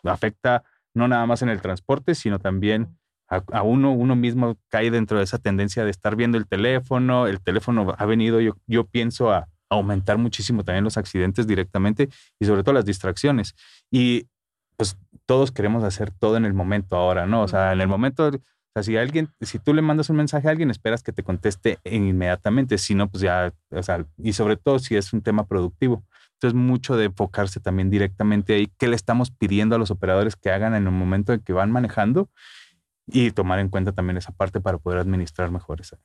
afecta 0.05 0.65
no 0.95 1.09
nada 1.09 1.27
más 1.27 1.43
en 1.43 1.49
el 1.49 1.61
transporte, 1.61 2.15
sino 2.15 2.39
también 2.39 2.97
a, 3.29 3.63
uno, 3.63 3.93
uno 3.93 4.15
mismo 4.15 4.59
cae 4.69 4.91
dentro 4.91 5.17
de 5.17 5.25
esa 5.25 5.39
tendencia 5.39 5.85
de 5.85 5.91
estar 5.91 6.17
viendo 6.17 6.37
el 6.37 6.47
teléfono. 6.47 7.27
El 7.27 7.41
teléfono 7.41 7.95
ha 7.97 8.05
venido, 8.05 8.41
yo, 8.41 8.57
yo 8.67 8.85
pienso, 8.85 9.33
a, 9.33 9.49
aumentar 9.73 10.19
muchísimo 10.19 10.65
también 10.65 10.85
los 10.85 10.97
accidentes 10.97 11.47
directamente 11.47 12.09
y 12.39 12.47
sobre 12.47 12.63
todo 12.63 12.75
las 12.75 12.85
distracciones. 12.85 13.55
Y 13.91 14.27
pues 14.77 14.97
todos 15.27 15.53
queremos 15.53 15.85
hacer 15.85 16.11
todo 16.11 16.37
en 16.37 16.45
el 16.45 16.55
momento 16.55 16.97
ahora, 16.97 17.27
¿no? 17.27 17.43
O 17.43 17.49
sea, 17.49 17.73
en 17.73 17.81
el 17.81 17.89
momento, 17.89 18.29
o 18.29 18.31
sea, 18.75 18.83
si 18.83 18.97
alguien, 18.97 19.29
si 19.41 19.59
tú 19.59 19.75
le 19.75 19.83
mandas 19.83 20.11
un 20.11 20.17
mensaje 20.17 20.49
a 20.49 20.51
alguien, 20.51 20.71
esperas 20.71 21.03
que 21.03 21.13
te 21.13 21.23
conteste 21.23 21.79
inmediatamente, 21.85 22.79
si 22.79 22.95
no, 22.95 23.09
pues 23.09 23.23
ya, 23.23 23.53
o 23.71 23.83
sea, 23.83 24.05
y 24.19 24.33
sobre 24.33 24.57
todo 24.57 24.79
si 24.79 24.97
es 24.97 25.13
un 25.13 25.23
tema 25.23 25.47
productivo. 25.47 26.05
Entonces, 26.35 26.59
mucho 26.59 26.97
de 26.97 27.05
enfocarse 27.05 27.61
también 27.61 27.89
directamente 27.89 28.55
ahí, 28.55 28.69
qué 28.77 28.89
le 28.89 28.97
estamos 28.97 29.31
pidiendo 29.31 29.77
a 29.77 29.79
los 29.79 29.93
operadores 29.93 30.35
que 30.35 30.51
hagan 30.51 30.75
en 30.75 30.87
el 30.87 30.93
momento 30.93 31.33
en 31.33 31.41
que 31.41 31.53
van 31.53 31.71
manejando 31.71 32.29
y 33.07 33.31
tomar 33.31 33.61
en 33.61 33.69
cuenta 33.69 33.93
también 33.93 34.17
esa 34.17 34.33
parte 34.33 34.61
para 34.61 34.79
poder 34.79 34.99
administrar 34.99 35.51
mejor 35.53 35.81
esa, 35.81 35.99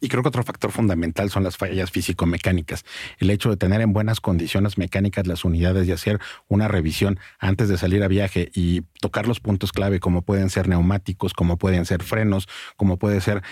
y 0.00 0.08
creo 0.08 0.22
que 0.22 0.28
otro 0.28 0.42
factor 0.42 0.72
fundamental 0.72 1.30
son 1.30 1.44
las 1.44 1.56
fallas 1.56 1.90
físico-mecánicas. 1.90 2.84
El 3.18 3.30
hecho 3.30 3.50
de 3.50 3.56
tener 3.56 3.80
en 3.80 3.92
buenas 3.92 4.20
condiciones 4.20 4.78
mecánicas 4.78 5.26
las 5.26 5.44
unidades 5.44 5.88
y 5.88 5.92
hacer 5.92 6.20
una 6.48 6.68
revisión 6.68 7.18
antes 7.38 7.68
de 7.68 7.78
salir 7.78 8.02
a 8.02 8.08
viaje 8.08 8.50
y 8.54 8.82
tocar 9.00 9.26
los 9.26 9.40
puntos 9.40 9.72
clave 9.72 10.00
como 10.00 10.22
pueden 10.22 10.50
ser 10.50 10.68
neumáticos, 10.68 11.34
como 11.34 11.58
pueden 11.58 11.84
ser 11.84 12.02
frenos, 12.02 12.48
como 12.76 12.98
puede 12.98 13.20
ser 13.20 13.42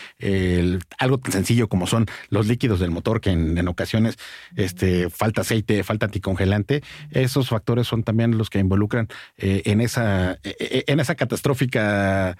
algo 0.99 1.19
tan 1.19 1.33
sencillo 1.33 1.69
como 1.69 1.87
son 1.87 2.07
los 2.29 2.47
líquidos 2.47 2.81
del 2.81 2.91
motor 2.91 3.21
que 3.21 3.31
en, 3.31 3.69
ocasiones 3.69 4.17
este, 4.57 5.11
falta 5.11 5.43
aceite, 5.43 5.83
falta 5.85 6.07
anticongelante. 6.07 6.83
Esos 7.11 7.49
factores 7.49 7.87
son 7.87 8.03
también 8.03 8.39
los 8.39 8.51
que 8.51 8.59
involucran 8.59 9.09
eh, 9.37 9.63
en, 9.67 9.81
esa, 9.81 10.35
eh, 10.43 10.57
eh, 10.59 10.85
en 10.87 11.01
esa 11.01 11.15
catastrófica 11.15 12.37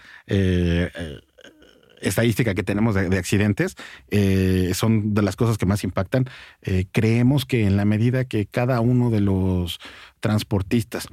estadística 2.03 2.55
que 2.55 2.63
tenemos 2.63 2.95
de, 2.95 3.17
accidentes 3.17 3.77
eh, 4.11 4.73
son 4.75 5.15
de 5.15 5.23
las 5.23 5.37
cosas 5.37 5.59
que 5.59 5.67
más 5.67 5.85
impactan. 5.85 6.29
Eh, 6.63 6.87
creemos 6.93 7.47
que 7.47 7.67
en 7.67 7.77
la 7.77 7.85
medida 7.85 8.25
que 8.25 8.47
cada 8.47 8.81
uno 8.81 9.11
de 9.11 9.21
los 9.21 9.81
transportistas 10.21 11.09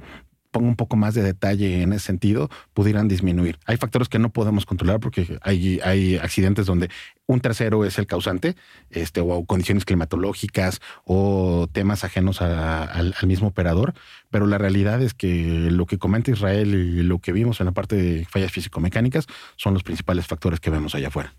ponga 0.50 0.68
un 0.68 0.76
poco 0.76 0.96
más 0.96 1.14
de 1.14 1.22
detalle 1.22 1.82
en 1.82 1.92
ese 1.92 2.06
sentido, 2.06 2.50
pudieran 2.74 3.08
disminuir. 3.08 3.58
Hay 3.66 3.76
factores 3.76 4.08
que 4.08 4.18
no 4.18 4.30
podemos 4.30 4.66
controlar 4.66 5.00
porque 5.00 5.38
hay, 5.42 5.80
hay 5.82 6.16
accidentes 6.16 6.66
donde 6.66 6.90
un 7.26 7.40
tercero 7.40 7.84
es 7.84 7.98
el 7.98 8.06
causante, 8.06 8.56
este, 8.90 9.20
o 9.20 9.44
condiciones 9.44 9.84
climatológicas 9.84 10.80
o 11.04 11.68
temas 11.72 12.04
ajenos 12.04 12.42
al, 12.42 13.14
mismo 13.26 13.48
operador, 13.48 13.94
pero 14.30 14.46
la 14.46 14.58
realidad 14.58 15.00
es 15.02 15.14
que 15.14 15.68
lo 15.70 15.86
que 15.86 15.98
comenta 15.98 16.32
Israel 16.32 16.74
y 16.74 17.02
lo 17.02 17.20
que 17.20 17.32
vimos 17.32 17.60
en 17.60 17.66
la 17.66 17.72
parte 17.72 17.96
de 17.96 18.24
fallas 18.24 18.50
físico-mecánicas 18.50 19.26
son 19.56 19.74
los 19.74 19.84
principales 19.84 20.26
factores 20.26 20.58
que 20.58 20.70
vemos 20.70 20.94
allá 20.94 21.08
afuera. 21.08 21.34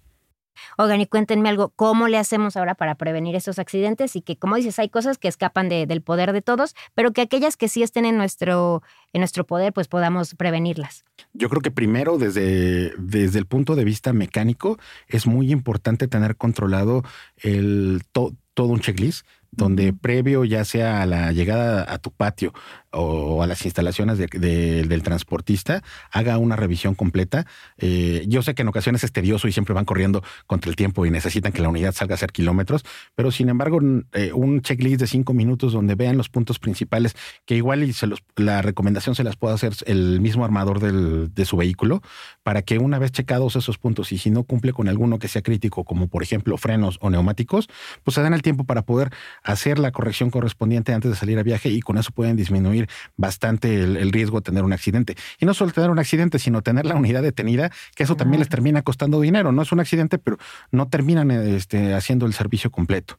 Oigan, 0.77 1.01
y 1.01 1.05
cuéntenme 1.05 1.49
algo, 1.49 1.69
¿cómo 1.75 2.07
le 2.07 2.17
hacemos 2.17 2.57
ahora 2.57 2.75
para 2.75 2.95
prevenir 2.95 3.35
esos 3.35 3.59
accidentes? 3.59 4.15
Y 4.15 4.21
que, 4.21 4.37
como 4.37 4.55
dices, 4.55 4.79
hay 4.79 4.89
cosas 4.89 5.17
que 5.17 5.27
escapan 5.27 5.69
del 5.69 6.01
poder 6.01 6.33
de 6.33 6.41
todos, 6.41 6.75
pero 6.95 7.11
que 7.11 7.21
aquellas 7.21 7.57
que 7.57 7.67
sí 7.67 7.83
estén 7.83 8.05
en 8.05 8.17
nuestro, 8.17 8.83
en 9.13 9.21
nuestro 9.21 9.45
poder, 9.45 9.73
pues 9.73 9.87
podamos 9.87 10.35
prevenirlas. 10.35 11.05
Yo 11.33 11.49
creo 11.49 11.61
que 11.61 11.71
primero, 11.71 12.17
desde, 12.17 12.93
desde 12.97 13.39
el 13.39 13.45
punto 13.45 13.75
de 13.75 13.85
vista 13.85 14.13
mecánico, 14.13 14.77
es 15.07 15.27
muy 15.27 15.51
importante 15.51 16.07
tener 16.07 16.35
controlado 16.35 17.03
el, 17.37 18.01
todo 18.11 18.33
un 18.67 18.79
checklist 18.79 19.25
donde 19.51 19.93
previo 19.93 20.45
ya 20.45 20.63
sea 20.63 21.01
a 21.01 21.05
la 21.05 21.31
llegada 21.33 21.85
a 21.91 21.97
tu 21.97 22.11
patio 22.11 22.53
o 22.91 23.43
a 23.43 23.47
las 23.47 23.63
instalaciones 23.65 24.17
del 24.17 25.03
transportista, 25.03 25.81
haga 26.11 26.37
una 26.37 26.55
revisión 26.55 26.95
completa. 26.95 27.45
Eh, 27.77 28.25
yo 28.27 28.41
sé 28.41 28.53
que 28.53 28.63
en 28.63 28.67
ocasiones 28.67 29.03
es 29.03 29.11
tedioso 29.11 29.47
y 29.47 29.51
siempre 29.51 29.73
van 29.73 29.85
corriendo 29.85 30.23
contra 30.45 30.69
el 30.69 30.75
tiempo 30.75 31.05
y 31.05 31.11
necesitan 31.11 31.53
que 31.53 31.61
la 31.61 31.69
unidad 31.69 31.93
salga 31.93 32.13
a 32.13 32.15
hacer 32.15 32.31
kilómetros, 32.31 32.83
pero 33.15 33.31
sin 33.31 33.49
embargo 33.49 33.79
eh, 34.13 34.31
un 34.33 34.61
checklist 34.61 34.99
de 34.99 35.07
cinco 35.07 35.33
minutos 35.33 35.73
donde 35.73 35.95
vean 35.95 36.17
los 36.17 36.29
puntos 36.29 36.59
principales, 36.59 37.15
que 37.45 37.55
igual 37.55 37.83
y 37.83 37.93
se 37.93 38.07
los, 38.07 38.23
la 38.35 38.61
recomendación 38.61 39.15
se 39.15 39.23
las 39.23 39.37
puede 39.37 39.55
hacer 39.55 39.73
el 39.85 40.19
mismo 40.19 40.43
armador 40.43 40.79
de 40.81 41.45
su 41.45 41.57
vehículo, 41.57 42.01
para 42.43 42.61
que 42.61 42.77
una 42.77 42.99
vez 42.99 43.11
checados 43.11 43.55
esos 43.55 43.77
puntos 43.77 44.11
y 44.11 44.17
si 44.17 44.29
no 44.29 44.43
cumple 44.43 44.73
con 44.73 44.87
alguno 44.89 45.19
que 45.19 45.27
sea 45.27 45.41
crítico, 45.41 45.83
como 45.83 46.07
por 46.07 46.23
ejemplo 46.23 46.57
frenos 46.57 46.97
o 47.01 47.09
neumáticos, 47.09 47.69
pues 48.03 48.15
se 48.15 48.21
den 48.21 48.33
el 48.33 48.41
tiempo 48.41 48.65
para 48.65 48.81
poder 48.81 49.11
hacer 49.43 49.79
la 49.79 49.91
corrección 49.91 50.29
correspondiente 50.29 50.93
antes 50.93 51.11
de 51.11 51.17
salir 51.17 51.39
a 51.39 51.43
viaje 51.43 51.69
y 51.69 51.81
con 51.81 51.97
eso 51.97 52.11
pueden 52.11 52.35
disminuir 52.35 52.89
bastante 53.17 53.83
el, 53.83 54.11
riesgo 54.11 54.39
de 54.39 54.43
tener 54.43 54.63
un 54.63 54.73
accidente. 54.73 55.15
Y 55.39 55.45
no 55.45 55.53
solo 55.53 55.71
tener 55.71 55.89
un 55.89 55.99
accidente, 55.99 56.39
sino 56.39 56.61
tener 56.61 56.85
la 56.85 56.95
unidad 56.95 57.23
detenida, 57.23 57.71
que 57.95 58.03
eso 58.03 58.15
también 58.15 58.39
les 58.39 58.49
termina 58.49 58.81
costando 58.81 59.19
dinero. 59.21 59.51
No 59.51 59.61
es 59.61 59.71
un 59.71 59.79
accidente, 59.79 60.17
pero 60.17 60.37
no 60.71 60.87
terminan 60.87 61.31
este, 61.31 61.93
haciendo 61.93 62.25
el 62.25 62.33
servicio 62.33 62.71
completo. 62.71 63.17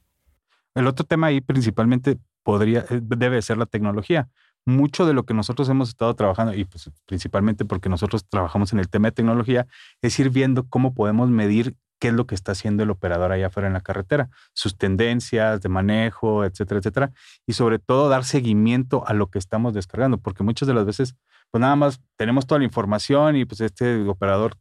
El 0.75 0.87
otro 0.87 1.05
tema 1.05 1.29
ahí 1.29 1.41
principalmente 1.41 2.19
podría, 2.43 2.81
eh, 2.91 3.01
debe 3.03 3.41
ser 3.43 3.59
la 3.59 3.67
tecnología. 3.67 4.29
Mucho 4.65 5.07
de 5.07 5.13
lo 5.13 5.25
que 5.25 5.35
nosotros 5.35 5.69
hemos 5.69 5.89
estado 5.89 6.15
trabajando, 6.15 6.55
y 6.55 6.65
pues 6.65 6.89
principalmente 7.07 7.65
porque 7.65 7.89
nosotros 7.89 8.25
trabajamos 8.29 8.73
en 8.73 8.79
el 8.79 8.89
tema 8.89 9.09
de 9.09 9.13
tecnología, 9.13 9.67
es 10.03 10.19
ir 10.21 10.31
viendo 10.31 10.69
cómo 10.69 10.95
podemos 10.95 11.31
medir 11.31 11.75
qué 12.03 12.09
es 12.09 12.15
lo 12.15 12.27
que 12.27 12.35
está 12.35 12.51
haciendo 12.51 12.83
el 12.83 12.91
operador 12.91 13.31
allá 13.31 13.47
afuera 13.47 13.69
en 13.69 13.75
la 13.75 13.81
carretera, 13.81 14.29
sus 14.55 14.77
tendencias 14.77 15.63
de 15.63 15.69
manejo, 15.69 16.45
etcétera, 16.45 16.81
etcétera. 16.81 17.13
Y 17.47 17.53
sobre 17.53 17.79
todo 17.79 18.09
dar 18.09 18.25
seguimiento 18.25 19.07
a 19.07 19.13
lo 19.13 19.31
que 19.31 19.39
estamos 19.39 19.73
descargando, 19.73 20.19
porque 20.19 20.43
muchas 20.43 20.67
de 20.67 20.75
las 20.75 20.85
veces, 20.85 21.15
pues 21.53 21.61
nada 21.61 21.77
más 21.77 22.01
tenemos 22.17 22.49
toda 22.49 22.59
la 22.59 22.65
información 22.65 23.37
y 23.37 23.45
pues 23.45 23.61
este 23.61 24.03
operador 24.09 24.57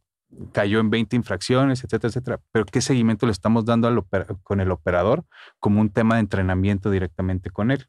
cayó 0.52 0.78
en 0.78 0.90
20 0.90 1.16
infracciones, 1.16 1.82
etcétera, 1.82 2.10
etcétera. 2.10 2.40
Pero 2.52 2.64
¿qué 2.64 2.80
seguimiento 2.80 3.26
le 3.26 3.32
estamos 3.32 3.64
dando 3.64 3.88
al 3.88 4.04
con 4.44 4.60
el 4.60 4.70
operador 4.70 5.24
como 5.58 5.80
un 5.80 5.90
tema 5.90 6.14
de 6.14 6.20
entrenamiento 6.20 6.92
directamente 6.92 7.50
con 7.50 7.72
él? 7.72 7.88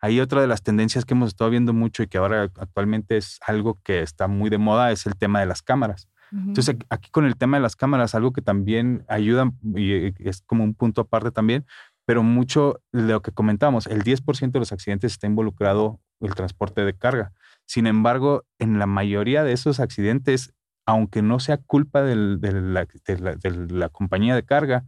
Ahí 0.00 0.20
otra 0.20 0.40
de 0.40 0.46
las 0.46 0.62
tendencias 0.62 1.04
que 1.04 1.14
hemos 1.14 1.30
estado 1.30 1.50
viendo 1.50 1.72
mucho 1.72 2.04
y 2.04 2.06
que 2.06 2.18
ahora 2.18 2.44
actualmente 2.44 3.16
es 3.16 3.40
algo 3.44 3.80
que 3.82 4.02
está 4.02 4.28
muy 4.28 4.50
de 4.50 4.58
moda 4.58 4.92
es 4.92 5.04
el 5.06 5.16
tema 5.16 5.40
de 5.40 5.46
las 5.46 5.62
cámaras. 5.62 6.08
Entonces, 6.34 6.76
aquí 6.90 7.10
con 7.10 7.26
el 7.26 7.36
tema 7.36 7.58
de 7.58 7.62
las 7.62 7.76
cámaras, 7.76 8.14
algo 8.14 8.32
que 8.32 8.42
también 8.42 9.04
ayuda 9.08 9.52
y 9.74 9.92
eh, 9.92 10.14
es 10.18 10.42
como 10.42 10.64
un 10.64 10.74
punto 10.74 11.02
aparte 11.02 11.30
también, 11.30 11.64
pero 12.06 12.22
mucho 12.22 12.80
de 12.92 13.02
lo 13.02 13.22
que 13.22 13.30
comentamos, 13.30 13.86
el 13.86 14.02
10% 14.02 14.50
de 14.50 14.58
los 14.58 14.72
accidentes 14.72 15.12
está 15.12 15.26
involucrado 15.26 16.00
el 16.20 16.34
transporte 16.34 16.84
de 16.84 16.94
carga. 16.94 17.32
Sin 17.66 17.86
embargo, 17.86 18.44
en 18.58 18.78
la 18.78 18.86
mayoría 18.86 19.44
de 19.44 19.52
esos 19.52 19.80
accidentes, 19.80 20.52
aunque 20.86 21.22
no 21.22 21.40
sea 21.40 21.58
culpa 21.58 22.02
de, 22.02 22.16
la, 22.16 23.88
compañía 23.88 24.34
de 24.34 24.44
carga, 24.44 24.84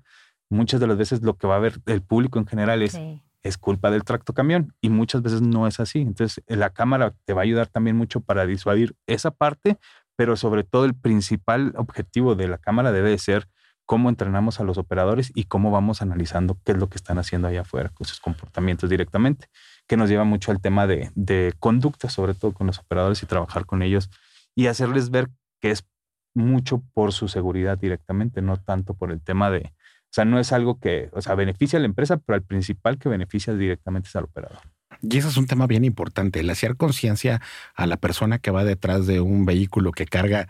muchas 0.51 0.81
de 0.81 0.87
las 0.87 0.99
veces 0.99 1.23
lo 1.23 1.37
que 1.37 1.47
va 1.47 1.57
a 1.57 1.61
ver 1.61 1.81
el 1.87 2.03
público 2.03 2.39
en 2.39 2.47
general 2.47 2.83
es, 2.83 2.99
es 3.43 3.57
culpa 3.57 3.91
del 3.91 4.05
tracto 4.05 4.35
camión 4.35 4.75
y 4.81 4.91
muchas 4.91 5.23
veces 5.23 5.41
no 5.41 5.67
es 5.67 5.81
así. 5.81 6.01
Entonces, 6.01 6.45
la 6.49 6.71
cámara 6.71 7.15
te 7.25 7.33
va 7.33 7.41
a 7.43 7.45
ayudar 7.45 7.69
también 7.69 7.97
mucho 7.97 8.21
para 8.21 8.47
disuadir 8.47 8.95
esa 9.07 9.31
parte, 9.31 9.79
pero 10.17 10.37
sobre 10.37 10.65
todo 10.65 10.85
el 10.85 10.95
principal 10.95 11.73
objetivo 11.77 12.35
de 12.35 12.49
la 12.49 12.59
cámara 12.59 12.93
debe 12.93 13.17
ser 13.19 13.47
cómo 13.85 14.09
entrenamos 14.09 14.59
a 14.59 14.65
los 14.65 14.79
operadores 14.79 15.31
y 15.35 15.45
cómo 15.45 15.71
vamos 15.71 16.03
analizando 16.03 16.59
qué 16.65 16.73
es 16.73 16.79
lo 16.79 16.89
que 16.89 16.97
están 16.97 17.19
haciendo 17.19 17.49
allá 17.49 17.61
afuera 17.61 17.91
con 17.91 18.07
sus 18.07 18.19
comportamientos 18.19 18.91
directamente, 18.91 19.47
que 19.87 19.97
nos 19.97 20.11
lleva 20.11 20.25
mucho 20.25 20.51
al 20.51 20.61
tema 20.61 20.87
de, 20.87 21.11
de 21.15 21.55
conducta, 21.61 22.09
sobre 22.09 22.35
todo 22.35 22.53
con 22.53 22.67
los 22.67 22.79
operadores 22.79 23.23
y 23.23 23.27
trabajar 23.27 23.65
con 23.65 23.83
ellos 23.83 24.11
y 24.57 24.67
hacerles 24.67 25.11
ver 25.11 25.29
que 25.61 25.71
es 25.71 25.87
mucho 26.35 26.83
por 26.93 27.13
su 27.13 27.29
seguridad 27.29 27.79
directamente, 27.79 28.43
no 28.43 28.57
tanto 28.57 28.95
por 28.95 29.13
el 29.13 29.23
tema 29.23 29.51
de, 29.51 29.59
o 29.59 30.13
sea, 30.13 30.25
no 30.25 30.39
es 30.39 30.53
algo 30.53 30.79
que, 30.79 31.09
o 31.13 31.23
sea, 31.23 31.35
beneficia 31.35 31.79
a 31.79 31.81
la 31.81 31.87
empresa, 31.87 32.19
pero 32.19 32.35
al 32.35 32.43
principal 32.43 32.99
que 32.99 33.09
beneficia 33.09 33.55
directamente 33.55 34.09
es 34.09 34.17
al 34.17 34.25
operador. 34.25 34.59
Y 35.03 35.19
ese 35.19 35.29
es 35.29 35.37
un 35.37 35.47
tema 35.47 35.67
bien 35.67 35.85
importante, 35.85 36.41
el 36.41 36.51
hacer 36.51 36.77
conciencia 36.77 37.41
a 37.75 37.87
la 37.87 37.97
persona 37.97 38.39
que 38.39 38.51
va 38.51 38.65
detrás 38.65 39.07
de 39.07 39.21
un 39.21 39.45
vehículo 39.45 39.93
que 39.93 40.07
carga 40.07 40.49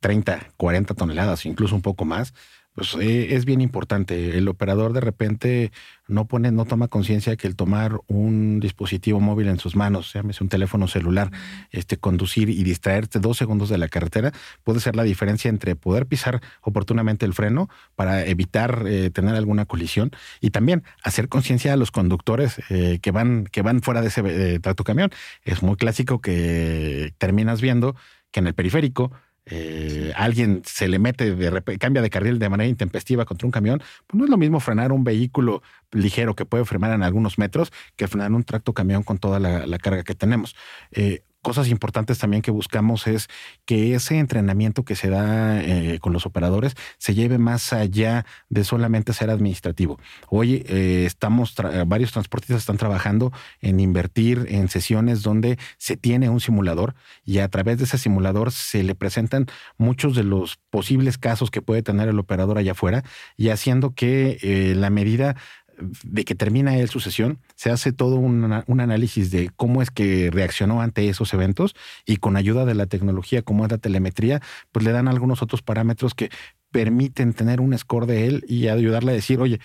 30, 0.00 0.48
40 0.56 0.94
toneladas, 0.94 1.46
incluso 1.46 1.74
un 1.74 1.82
poco 1.82 2.04
más, 2.04 2.34
pues 2.74 2.96
eh, 3.00 3.34
es 3.36 3.44
bien 3.44 3.60
importante. 3.60 4.36
El 4.36 4.48
operador 4.48 4.92
de 4.92 5.00
repente 5.00 5.72
no 6.08 6.26
pone, 6.26 6.50
no 6.50 6.64
toma 6.64 6.88
conciencia 6.88 7.30
de 7.30 7.36
que 7.36 7.46
el 7.46 7.54
tomar 7.54 8.00
un 8.08 8.58
dispositivo 8.58 9.20
móvil 9.20 9.48
en 9.48 9.58
sus 9.58 9.76
manos, 9.76 10.12
llámese 10.12 10.42
un 10.42 10.48
teléfono 10.48 10.88
celular, 10.88 11.30
este, 11.70 11.96
conducir 11.98 12.50
y 12.50 12.64
distraerte 12.64 13.20
dos 13.20 13.36
segundos 13.36 13.68
de 13.68 13.78
la 13.78 13.88
carretera, 13.88 14.32
puede 14.64 14.80
ser 14.80 14.96
la 14.96 15.04
diferencia 15.04 15.48
entre 15.48 15.76
poder 15.76 16.06
pisar 16.06 16.40
oportunamente 16.62 17.24
el 17.24 17.32
freno 17.32 17.68
para 17.94 18.26
evitar 18.26 18.84
eh, 18.86 19.10
tener 19.10 19.36
alguna 19.36 19.66
colisión 19.66 20.10
y 20.40 20.50
también 20.50 20.82
hacer 21.04 21.28
conciencia 21.28 21.72
a 21.72 21.76
los 21.76 21.92
conductores 21.92 22.60
eh, 22.70 22.98
que 23.00 23.12
van, 23.12 23.44
que 23.44 23.62
van 23.62 23.82
fuera 23.82 24.00
de 24.00 24.08
ese 24.08 24.58
tracto 24.58 24.82
camión. 24.82 25.10
Es 25.44 25.62
muy 25.62 25.76
clásico 25.76 26.20
que 26.20 27.14
terminas 27.18 27.60
viendo 27.60 27.94
que 28.32 28.40
en 28.40 28.48
el 28.48 28.54
periférico 28.54 29.12
eh, 29.46 30.12
alguien 30.16 30.62
se 30.64 30.88
le 30.88 30.98
mete, 30.98 31.34
de 31.34 31.78
cambia 31.78 32.02
de 32.02 32.10
carril 32.10 32.38
de 32.38 32.48
manera 32.48 32.68
intempestiva 32.68 33.24
contra 33.24 33.46
un 33.46 33.52
camión, 33.52 33.82
pues 34.06 34.18
no 34.18 34.24
es 34.24 34.30
lo 34.30 34.36
mismo 34.36 34.60
frenar 34.60 34.92
un 34.92 35.04
vehículo 35.04 35.62
ligero 35.92 36.34
que 36.34 36.46
puede 36.46 36.64
frenar 36.64 36.92
en 36.92 37.02
algunos 37.02 37.38
metros 37.38 37.72
que 37.96 38.08
frenar 38.08 38.32
un 38.32 38.44
tracto 38.44 38.72
camión 38.72 39.02
con 39.02 39.18
toda 39.18 39.38
la, 39.38 39.78
carga 39.78 40.02
que 40.02 40.14
tenemos. 40.14 40.56
Eh, 40.92 41.24
cosas 41.44 41.68
importantes 41.68 42.18
también 42.18 42.42
que 42.42 42.50
buscamos 42.50 43.06
es 43.06 43.28
que 43.66 43.94
ese 43.94 44.18
entrenamiento 44.18 44.82
que 44.82 44.96
se 44.96 45.10
da 45.10 45.60
eh, 45.62 45.98
con 46.00 46.12
los 46.12 46.26
operadores 46.26 46.74
se 46.98 47.14
lleve 47.14 47.38
más 47.38 47.72
allá 47.72 48.24
de 48.48 48.64
solamente 48.64 49.12
ser 49.12 49.30
administrativo. 49.30 50.00
Hoy 50.28 50.64
eh, 50.66 51.04
estamos, 51.06 51.54
varios 51.86 52.12
transportistas 52.12 52.58
están 52.58 52.78
trabajando 52.78 53.30
en 53.60 53.78
invertir 53.78 54.46
en 54.48 54.68
sesiones 54.68 55.22
donde 55.22 55.58
se 55.76 55.96
tiene 55.96 56.30
un 56.30 56.40
simulador 56.40 56.94
y 57.24 57.38
a 57.38 57.48
través 57.48 57.78
de 57.78 57.84
ese 57.84 57.98
simulador 57.98 58.50
se 58.50 58.82
le 58.82 58.94
presentan 58.94 59.46
muchos 59.76 60.16
de 60.16 60.24
los 60.24 60.56
posibles 60.70 61.18
casos 61.18 61.50
que 61.50 61.60
puede 61.62 61.82
tener 61.82 62.08
el 62.08 62.18
operador 62.18 62.56
allá 62.56 62.72
afuera 62.72 63.04
y 63.36 63.50
haciendo 63.50 63.94
que 63.94 64.38
eh, 64.42 64.74
la 64.74 64.88
medida 64.88 65.36
de 65.78 66.24
que 66.24 66.34
termina 66.34 66.76
él 66.76 66.88
su 66.88 67.00
sesión, 67.00 67.38
se 67.54 67.70
hace 67.70 67.92
todo 67.92 68.16
un, 68.16 68.52
análisis 68.52 69.30
de 69.30 69.50
cómo 69.56 69.82
es 69.82 69.90
que 69.90 70.30
reaccionó 70.32 70.80
ante 70.80 71.08
esos 71.08 71.32
eventos 71.34 71.74
y 72.06 72.16
con 72.16 72.36
ayuda 72.36 72.64
de 72.64 72.74
la 72.74 72.86
tecnología 72.86 73.42
como 73.42 73.64
es 73.64 73.70
la 73.70 73.78
telemetría, 73.78 74.40
pues 74.72 74.84
le 74.84 74.92
dan 74.92 75.08
algunos 75.08 75.42
otros 75.42 75.62
parámetros 75.62 76.14
que 76.14 76.30
permiten 76.70 77.34
tener 77.34 77.60
un 77.60 77.76
score 77.78 78.06
de 78.06 78.26
él 78.26 78.44
y 78.48 78.68
ayudarle 78.68 79.12
a 79.12 79.14
decir, 79.14 79.38
oye, 79.40 79.60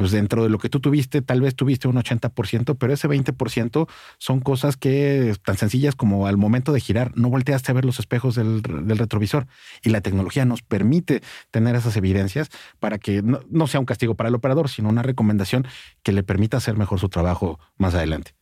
pues 0.00 0.12
dentro 0.12 0.42
de 0.42 0.48
lo 0.48 0.58
que 0.58 0.70
tú 0.70 0.80
tuviste, 0.80 1.20
tal 1.20 1.42
vez 1.42 1.54
tuviste 1.54 1.86
un 1.86 1.96
80%, 1.96 2.78
pero 2.78 2.94
ese 2.94 3.06
20% 3.06 3.86
son 4.16 4.40
cosas 4.40 4.78
que 4.78 5.34
tan 5.44 5.58
sencillas 5.58 5.94
como 5.94 6.26
al 6.26 6.38
momento 6.38 6.72
de 6.72 6.80
girar, 6.80 7.12
no 7.16 7.28
volteaste 7.28 7.70
a 7.70 7.74
ver 7.74 7.84
los 7.84 7.98
espejos 7.98 8.34
del, 8.34 8.62
retrovisor. 8.62 9.46
Y 9.82 9.90
la 9.90 10.00
tecnología 10.00 10.46
nos 10.46 10.62
permite 10.62 11.20
tener 11.50 11.76
esas 11.76 11.98
evidencias 11.98 12.48
para 12.78 12.96
que 12.96 13.20
no, 13.20 13.40
no 13.50 13.66
sea 13.66 13.78
un 13.78 13.84
castigo 13.84 14.14
para 14.14 14.30
el 14.30 14.34
operador, 14.34 14.70
sino 14.70 14.88
una 14.88 15.02
recomendación 15.02 15.66
que 16.02 16.12
le 16.12 16.22
permita 16.22 16.56
hacer 16.56 16.78
mejor 16.78 16.98
su 16.98 17.10
trabajo 17.10 17.60
más 17.76 17.94
adelante. 17.94 18.39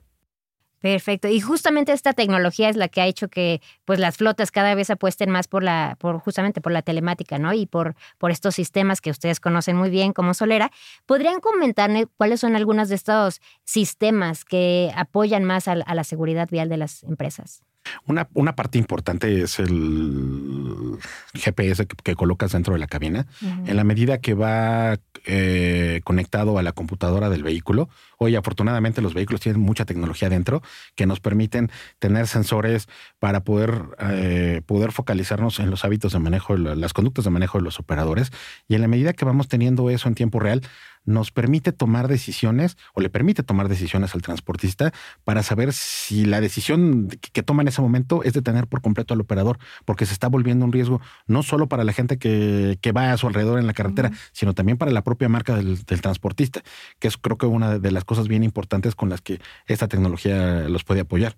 Perfecto. 0.80 1.26
Y 1.26 1.40
justamente 1.40 1.92
esta 1.92 2.12
tecnología 2.12 2.68
es 2.68 2.76
la 2.76 2.88
que 2.88 3.00
ha 3.00 3.06
hecho 3.06 3.28
que 3.28 3.60
pues 3.84 3.98
las 3.98 4.16
flotas 4.16 4.52
cada 4.52 4.74
vez 4.76 4.90
apuesten 4.90 5.28
más 5.28 5.48
por 5.48 5.64
la, 5.64 5.96
por 5.98 6.20
justamente 6.20 6.60
por 6.60 6.70
la 6.70 6.82
telemática, 6.82 7.38
¿no? 7.38 7.52
Y 7.52 7.66
por, 7.66 7.96
por 8.16 8.30
estos 8.30 8.54
sistemas 8.54 9.00
que 9.00 9.10
ustedes 9.10 9.40
conocen 9.40 9.76
muy 9.76 9.90
bien 9.90 10.12
como 10.12 10.34
Solera. 10.34 10.70
¿Podrían 11.04 11.40
comentarme 11.40 12.06
cuáles 12.16 12.40
son 12.40 12.54
algunos 12.54 12.88
de 12.88 12.94
estos 12.94 13.40
sistemas 13.64 14.44
que 14.44 14.92
apoyan 14.94 15.42
más 15.44 15.66
a, 15.66 15.74
la 15.74 16.04
seguridad 16.04 16.48
vial 16.48 16.68
de 16.68 16.76
las 16.76 17.02
empresas? 17.02 17.62
Una, 18.06 18.28
una, 18.34 18.54
parte 18.56 18.78
importante 18.78 19.42
es 19.42 19.58
el 19.58 20.98
GPS 21.34 21.86
que, 21.86 22.14
colocas 22.14 22.52
dentro 22.52 22.74
de 22.74 22.80
la 22.80 22.86
cabina. 22.86 23.26
En 23.66 23.76
la 23.76 23.84
medida 23.84 24.18
que 24.18 24.34
va 24.34 24.98
eh, 25.26 26.00
conectado 26.04 26.58
a 26.58 26.62
la 26.62 26.72
computadora 26.72 27.28
del 27.30 27.42
vehículo, 27.42 27.88
Hoy, 28.20 28.34
afortunadamente, 28.34 29.00
los 29.00 29.14
vehículos 29.14 29.40
tienen 29.40 29.62
mucha 29.62 29.84
tecnología 29.84 30.28
dentro 30.28 30.60
que 30.96 31.06
nos 31.06 31.20
permiten 31.20 31.70
tener 32.00 32.26
sensores 32.26 32.88
para 33.20 33.44
poder, 33.44 33.80
eh, 34.00 34.60
poder 34.66 34.90
focalizarnos 34.90 35.60
en 35.60 35.70
los 35.70 35.84
hábitos 35.84 36.12
de 36.12 36.18
manejo, 36.18 36.56
las 36.56 36.92
conductas 36.92 37.24
de 37.24 37.30
manejo 37.30 37.58
de 37.58 37.64
los 37.64 37.78
operadores. 37.78 38.32
Y 38.66 38.74
en 38.74 38.80
la 38.80 38.88
medida 38.88 39.12
que 39.12 39.24
vamos 39.24 39.46
teniendo 39.46 39.88
eso 39.88 40.08
en 40.08 40.16
tiempo 40.16 40.40
real, 40.40 40.62
nos 41.04 41.30
permite 41.30 41.72
tomar 41.72 42.08
decisiones 42.08 42.76
o 42.94 43.00
le 43.00 43.10
permite 43.10 43.42
tomar 43.42 43.68
decisiones 43.68 44.14
al 44.14 44.22
transportista 44.22 44.92
para 45.24 45.42
saber 45.42 45.72
si 45.72 46.24
la 46.24 46.40
decisión 46.40 47.08
que 47.08 47.42
toma 47.42 47.62
en 47.62 47.68
ese 47.68 47.82
momento 47.82 48.22
es 48.22 48.32
detener 48.32 48.66
por 48.66 48.80
completo 48.80 49.14
al 49.14 49.20
operador, 49.20 49.58
porque 49.84 50.06
se 50.06 50.12
está 50.12 50.28
volviendo 50.28 50.64
un 50.64 50.72
riesgo 50.72 51.00
no 51.26 51.42
solo 51.42 51.68
para 51.68 51.84
la 51.84 51.92
gente 51.92 52.18
que, 52.18 52.78
va 52.96 53.12
a 53.12 53.16
su 53.18 53.26
alrededor 53.26 53.58
en 53.58 53.66
la 53.66 53.74
carretera, 53.74 54.10
sino 54.32 54.54
también 54.54 54.78
para 54.78 54.90
la 54.90 55.04
propia 55.04 55.28
marca 55.28 55.54
del, 55.54 55.84
del 55.84 56.00
transportista, 56.00 56.62
que 56.98 57.08
es 57.08 57.18
creo 57.18 57.36
que 57.36 57.46
una 57.46 57.78
de 57.78 57.90
las 57.90 58.04
cosas 58.04 58.28
bien 58.28 58.44
importantes 58.44 58.94
con 58.94 59.10
las 59.10 59.20
que 59.20 59.40
esta 59.66 59.88
tecnología 59.88 60.68
los 60.68 60.84
puede 60.84 61.00
apoyar. 61.00 61.36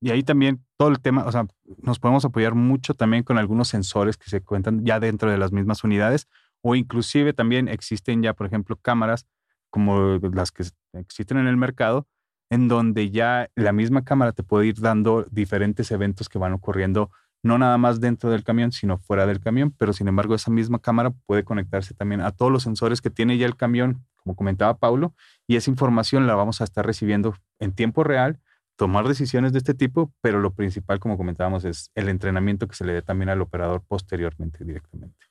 Y 0.00 0.10
ahí 0.10 0.22
también 0.22 0.62
todo 0.76 0.88
el 0.88 1.00
tema, 1.00 1.24
o 1.24 1.32
sea, 1.32 1.46
nos 1.80 1.98
podemos 1.98 2.24
apoyar 2.26 2.54
mucho 2.54 2.92
también 2.92 3.22
con 3.22 3.38
algunos 3.38 3.68
sensores 3.68 4.18
que 4.18 4.28
se 4.28 4.42
cuentan 4.42 4.84
ya 4.84 5.00
dentro 5.00 5.30
de 5.30 5.38
las 5.38 5.50
mismas 5.50 5.82
unidades 5.82 6.28
o 6.64 6.74
inclusive 6.74 7.34
también 7.34 7.68
existen 7.68 8.22
ya, 8.22 8.32
por 8.32 8.46
ejemplo, 8.46 8.76
cámaras 8.76 9.26
como 9.68 10.18
las 10.32 10.50
que 10.50 10.64
existen 10.94 11.36
en 11.36 11.46
el 11.46 11.58
mercado, 11.58 12.06
en 12.50 12.68
donde 12.68 13.10
ya 13.10 13.50
la 13.54 13.72
misma 13.72 14.02
cámara 14.02 14.32
te 14.32 14.42
puede 14.42 14.68
ir 14.68 14.80
dando 14.80 15.26
diferentes 15.30 15.90
eventos 15.90 16.30
que 16.30 16.38
van 16.38 16.54
ocurriendo, 16.54 17.10
no 17.42 17.58
nada 17.58 17.76
más 17.76 18.00
dentro 18.00 18.30
del 18.30 18.44
camión, 18.44 18.72
sino 18.72 18.96
fuera 18.96 19.26
del 19.26 19.40
camión, 19.40 19.74
pero 19.76 19.92
sin 19.92 20.08
embargo 20.08 20.34
esa 20.34 20.50
misma 20.50 20.78
cámara 20.78 21.12
puede 21.26 21.44
conectarse 21.44 21.92
también 21.92 22.22
a 22.22 22.30
todos 22.30 22.50
los 22.50 22.62
sensores 22.62 23.02
que 23.02 23.10
tiene 23.10 23.36
ya 23.36 23.46
el 23.46 23.56
camión 23.56 24.06
como 24.16 24.34
comentaba 24.34 24.78
Paulo, 24.78 25.14
y 25.46 25.56
esa 25.56 25.70
información 25.70 26.26
la 26.26 26.34
vamos 26.34 26.62
a 26.62 26.64
estar 26.64 26.86
recibiendo 26.86 27.34
en 27.58 27.72
tiempo 27.72 28.04
real, 28.04 28.40
tomar 28.76 29.06
decisiones 29.06 29.52
de 29.52 29.58
este 29.58 29.74
tipo, 29.74 30.14
pero 30.22 30.40
lo 30.40 30.54
principal, 30.54 30.98
como 30.98 31.18
comentábamos, 31.18 31.66
es 31.66 31.90
el 31.94 32.08
entrenamiento 32.08 32.66
que 32.66 32.74
se 32.74 32.86
le 32.86 32.94
dé 32.94 33.02
también 33.02 33.28
al 33.28 33.42
operador 33.42 33.82
posteriormente 33.86 34.64
directamente. 34.64 35.26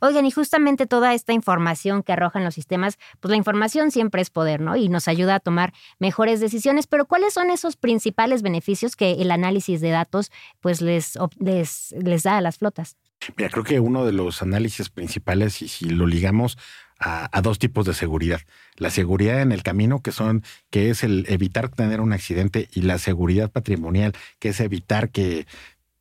Oigan, 0.00 0.26
y 0.26 0.30
justamente 0.30 0.86
toda 0.86 1.14
esta 1.14 1.32
información 1.32 2.02
que 2.02 2.12
arrojan 2.12 2.44
los 2.44 2.54
sistemas, 2.54 2.98
pues 3.20 3.30
la 3.30 3.36
información 3.36 3.90
siempre 3.90 4.22
es 4.22 4.30
poder, 4.30 4.60
¿no? 4.60 4.76
Y 4.76 4.88
nos 4.88 5.08
ayuda 5.08 5.36
a 5.36 5.40
tomar 5.40 5.72
mejores 5.98 6.40
decisiones, 6.40 6.86
pero 6.86 7.06
¿cuáles 7.06 7.34
son 7.34 7.50
esos 7.50 7.76
principales 7.76 8.42
beneficios 8.42 8.96
que 8.96 9.12
el 9.12 9.30
análisis 9.30 9.80
de 9.80 9.90
datos 9.90 10.30
pues 10.60 10.80
les, 10.80 11.18
les, 11.38 11.92
les 11.92 12.22
da 12.22 12.38
a 12.38 12.40
las 12.40 12.58
flotas? 12.58 12.96
Mira, 13.36 13.48
creo 13.48 13.64
que 13.64 13.80
uno 13.80 14.04
de 14.04 14.12
los 14.12 14.42
análisis 14.42 14.90
principales, 14.90 15.62
y 15.62 15.68
si 15.68 15.88
lo 15.88 16.06
ligamos 16.06 16.58
a, 16.98 17.40
dos 17.42 17.58
tipos 17.58 17.84
de 17.86 17.94
seguridad. 17.94 18.40
La 18.76 18.90
seguridad 18.90 19.40
en 19.40 19.52
el 19.52 19.62
camino, 19.62 20.00
que 20.00 20.12
son, 20.12 20.42
que 20.70 20.90
es 20.90 21.04
el 21.04 21.26
evitar 21.28 21.68
tener 21.68 22.00
un 22.00 22.12
accidente, 22.12 22.68
y 22.72 22.82
la 22.82 22.98
seguridad 22.98 23.50
patrimonial, 23.50 24.14
que 24.38 24.50
es 24.50 24.60
evitar 24.60 25.10
que 25.10 25.46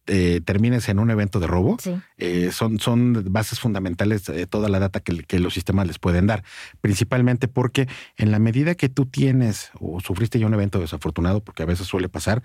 eh, 0.05 0.41
termines 0.43 0.89
en 0.89 0.99
un 0.99 1.11
evento 1.11 1.39
de 1.39 1.47
robo, 1.47 1.77
eh, 2.17 2.49
son, 2.51 2.79
son 2.79 3.31
bases 3.31 3.59
fundamentales 3.61 4.25
de 4.25 4.45
toda 4.47 4.67
la 4.67 4.79
data 4.79 4.99
que, 4.99 5.39
los 5.39 5.53
sistemas 5.53 5.87
les 5.87 5.97
pueden 5.97 6.27
dar. 6.27 6.43
Principalmente 6.81 7.47
porque 7.47 7.87
en 8.17 8.31
la 8.31 8.39
medida 8.39 8.75
que 8.75 8.89
tú 8.89 9.05
tienes 9.05 9.71
o 9.79 10.01
sufriste 10.01 10.39
ya 10.39 10.47
un 10.47 10.53
evento 10.53 10.79
desafortunado, 10.79 11.41
porque 11.41 11.63
a 11.63 11.65
veces 11.65 11.87
suele 11.87 12.09
pasar, 12.09 12.43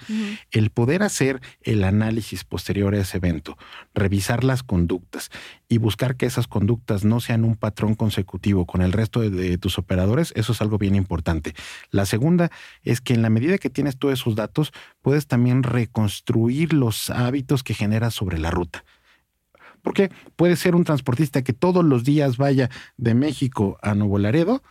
el 0.53 0.71
poder 0.71 1.03
hacer 1.03 1.41
el 1.63 1.83
análisis 1.83 2.45
posterior 2.45 2.95
a 2.95 3.01
ese 3.01 3.17
evento, 3.17 3.59
revisar 3.93 4.45
las 4.45 4.63
conductas 4.63 5.31
y 5.69 5.79
buscar 5.79 6.17
que 6.17 6.27
esas 6.27 6.47
conductas 6.47 7.05
no 7.05 7.21
sean 7.21 7.45
un 7.45 7.57
patrón 7.57 7.95
consecutivo 7.95 8.67
con 8.67 8.83
el 8.83 8.93
resto 8.93 9.21
de, 9.21 9.59
tus 9.59 9.79
operadores, 9.79 10.33
eso 10.37 10.53
es 10.53 10.61
algo 10.61 10.79
bien 10.79 10.95
importante. 10.95 11.55
La 11.91 12.07
segunda 12.07 12.51
es 12.83 13.01
que 13.01 13.15
en 13.15 13.23
la 13.23 13.31
medida 13.31 13.59
que 13.59 13.71
tienes 13.71 13.99
todos 13.99 14.15
esos 14.15 14.35
datos, 14.35 14.73
puedes 15.03 15.27
también 15.27 15.63
reconstruir 15.63 16.73
los 16.73 17.11
hábitos 17.11 17.48
que 17.63 17.75
generas 17.75 18.15
sobre 18.15 18.39
la 18.39 18.51
ruta. 18.51 18.85
Porque 19.83 20.11
puede 20.37 20.57
ser 20.57 20.75
un 20.75 20.85
transportista 20.85 21.43
que 21.43 21.53
todos 21.53 21.85
los 21.85 22.05
días 22.05 22.37
vaya 22.37 22.69
de 22.97 23.15
México 23.15 23.79
a 23.83 23.95
Nuevo 23.95 24.19
Laredo, 24.19 24.63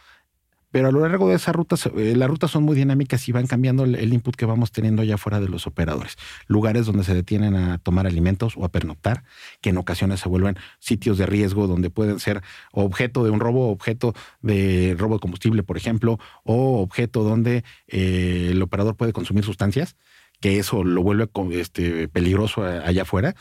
pero 0.70 0.90
a 0.90 0.92
lo 0.92 1.00
largo 1.00 1.30
de 1.30 1.36
esa 1.36 1.54
ruta, 1.54 1.76
eh, 1.96 2.14
las 2.16 2.30
rutas 2.30 2.52
son 2.52 2.64
muy 2.64 2.76
dinámicas 2.76 3.28
y 3.28 3.32
van 3.32 3.48
cambiando 3.48 3.86
el 3.86 4.14
input 4.14 4.36
que 4.36 4.46
vamos 4.46 4.72
teniendo 4.72 5.02
allá 5.02 5.18
fuera 5.18 5.40
de 5.40 5.48
los 5.48 5.66
operadores. 5.66 6.18
Lugares 6.48 6.86
donde 6.86 7.04
se 7.04 7.14
detienen 7.14 7.56
a 7.56 7.78
tomar 7.78 8.06
alimentos 8.06 8.56
o 8.58 8.66
a 8.66 8.70
pernoctar, 8.70 9.24
que 9.62 9.70
en 9.70 9.78
ocasiones 9.78 10.20
se 10.20 10.30
vuelven 10.30 10.58
sitios 10.80 11.18
de 11.18 11.26
riesgo 11.26 11.68
donde 11.68 11.90
pueden 11.90 12.20
ser 12.20 12.44
objeto 12.74 13.24
de 13.24 13.32
un 13.32 13.40
robo, 13.40 13.70
objeto 13.70 14.14
de 14.42 14.94
robo 14.98 15.16
de 15.16 15.20
combustible, 15.22 15.64
por 15.64 15.78
ejemplo, 15.78 16.20
o 16.44 16.82
objeto 16.82 17.24
donde 17.24 17.64
eh, 17.88 18.50
el 18.52 18.62
operador 18.62 18.96
puede 18.98 19.14
consumir 19.14 19.46
sustancias 19.46 19.96
que 20.40 20.60
eso 20.60 20.84
lo 20.84 21.02
vuelve 21.02 21.30
este, 21.52 22.08
peligroso 22.08 22.64
allá 22.64 23.04
afuera 23.04 23.36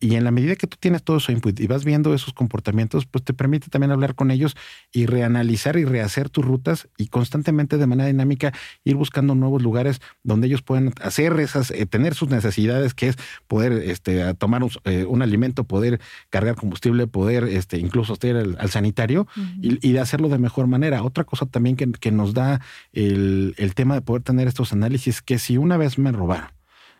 y 0.00 0.14
en 0.14 0.24
la 0.24 0.30
medida 0.30 0.56
que 0.56 0.66
tú 0.66 0.76
tienes 0.80 1.02
todo 1.02 1.18
eso 1.18 1.32
input 1.32 1.58
y 1.60 1.66
vas 1.66 1.84
viendo 1.84 2.14
esos 2.14 2.32
comportamientos, 2.32 3.06
pues 3.06 3.22
te 3.24 3.34
permite 3.34 3.68
también 3.68 3.90
hablar 3.90 4.14
con 4.14 4.30
ellos 4.30 4.56
y 4.92 5.06
reanalizar 5.06 5.76
y 5.76 5.84
rehacer 5.84 6.30
tus 6.30 6.44
rutas 6.44 6.88
y 6.96 7.08
constantemente 7.08 7.76
de 7.76 7.86
manera 7.86 8.06
dinámica 8.06 8.52
ir 8.84 8.96
buscando 8.96 9.34
nuevos 9.34 9.62
lugares 9.62 10.00
donde 10.22 10.46
ellos 10.46 10.62
puedan 10.62 10.92
hacer 11.02 11.38
esas, 11.40 11.70
eh, 11.70 11.86
tener 11.86 12.14
sus 12.14 12.30
necesidades, 12.30 12.94
que 12.94 13.08
es 13.08 13.16
poder 13.46 13.72
este, 13.72 14.32
tomar 14.34 14.62
eh, 14.84 15.04
un, 15.04 15.22
alimento, 15.22 15.64
poder 15.64 16.00
cargar 16.30 16.54
combustible, 16.54 17.06
poder 17.06 17.44
este, 17.44 17.78
incluso 17.78 18.14
estar 18.14 18.36
al, 18.36 18.70
sanitario 18.70 19.26
y, 19.60 19.92
de 19.92 20.00
hacerlo 20.00 20.28
de 20.28 20.38
mejor 20.38 20.66
manera. 20.66 21.02
Otra 21.02 21.24
cosa 21.24 21.46
también 21.46 21.76
que, 21.76 21.90
que 21.92 22.10
nos 22.10 22.34
da 22.34 22.60
el, 22.92 23.54
el 23.58 23.74
tema 23.74 23.94
de 23.94 24.00
poder 24.00 24.22
tener 24.22 24.48
estos 24.48 24.72
análisis, 24.72 25.20
que 25.20 25.38
si 25.38 25.58
una 25.58 25.76
vez 25.76 25.98
me 25.98 26.10
robaron, 26.12 26.48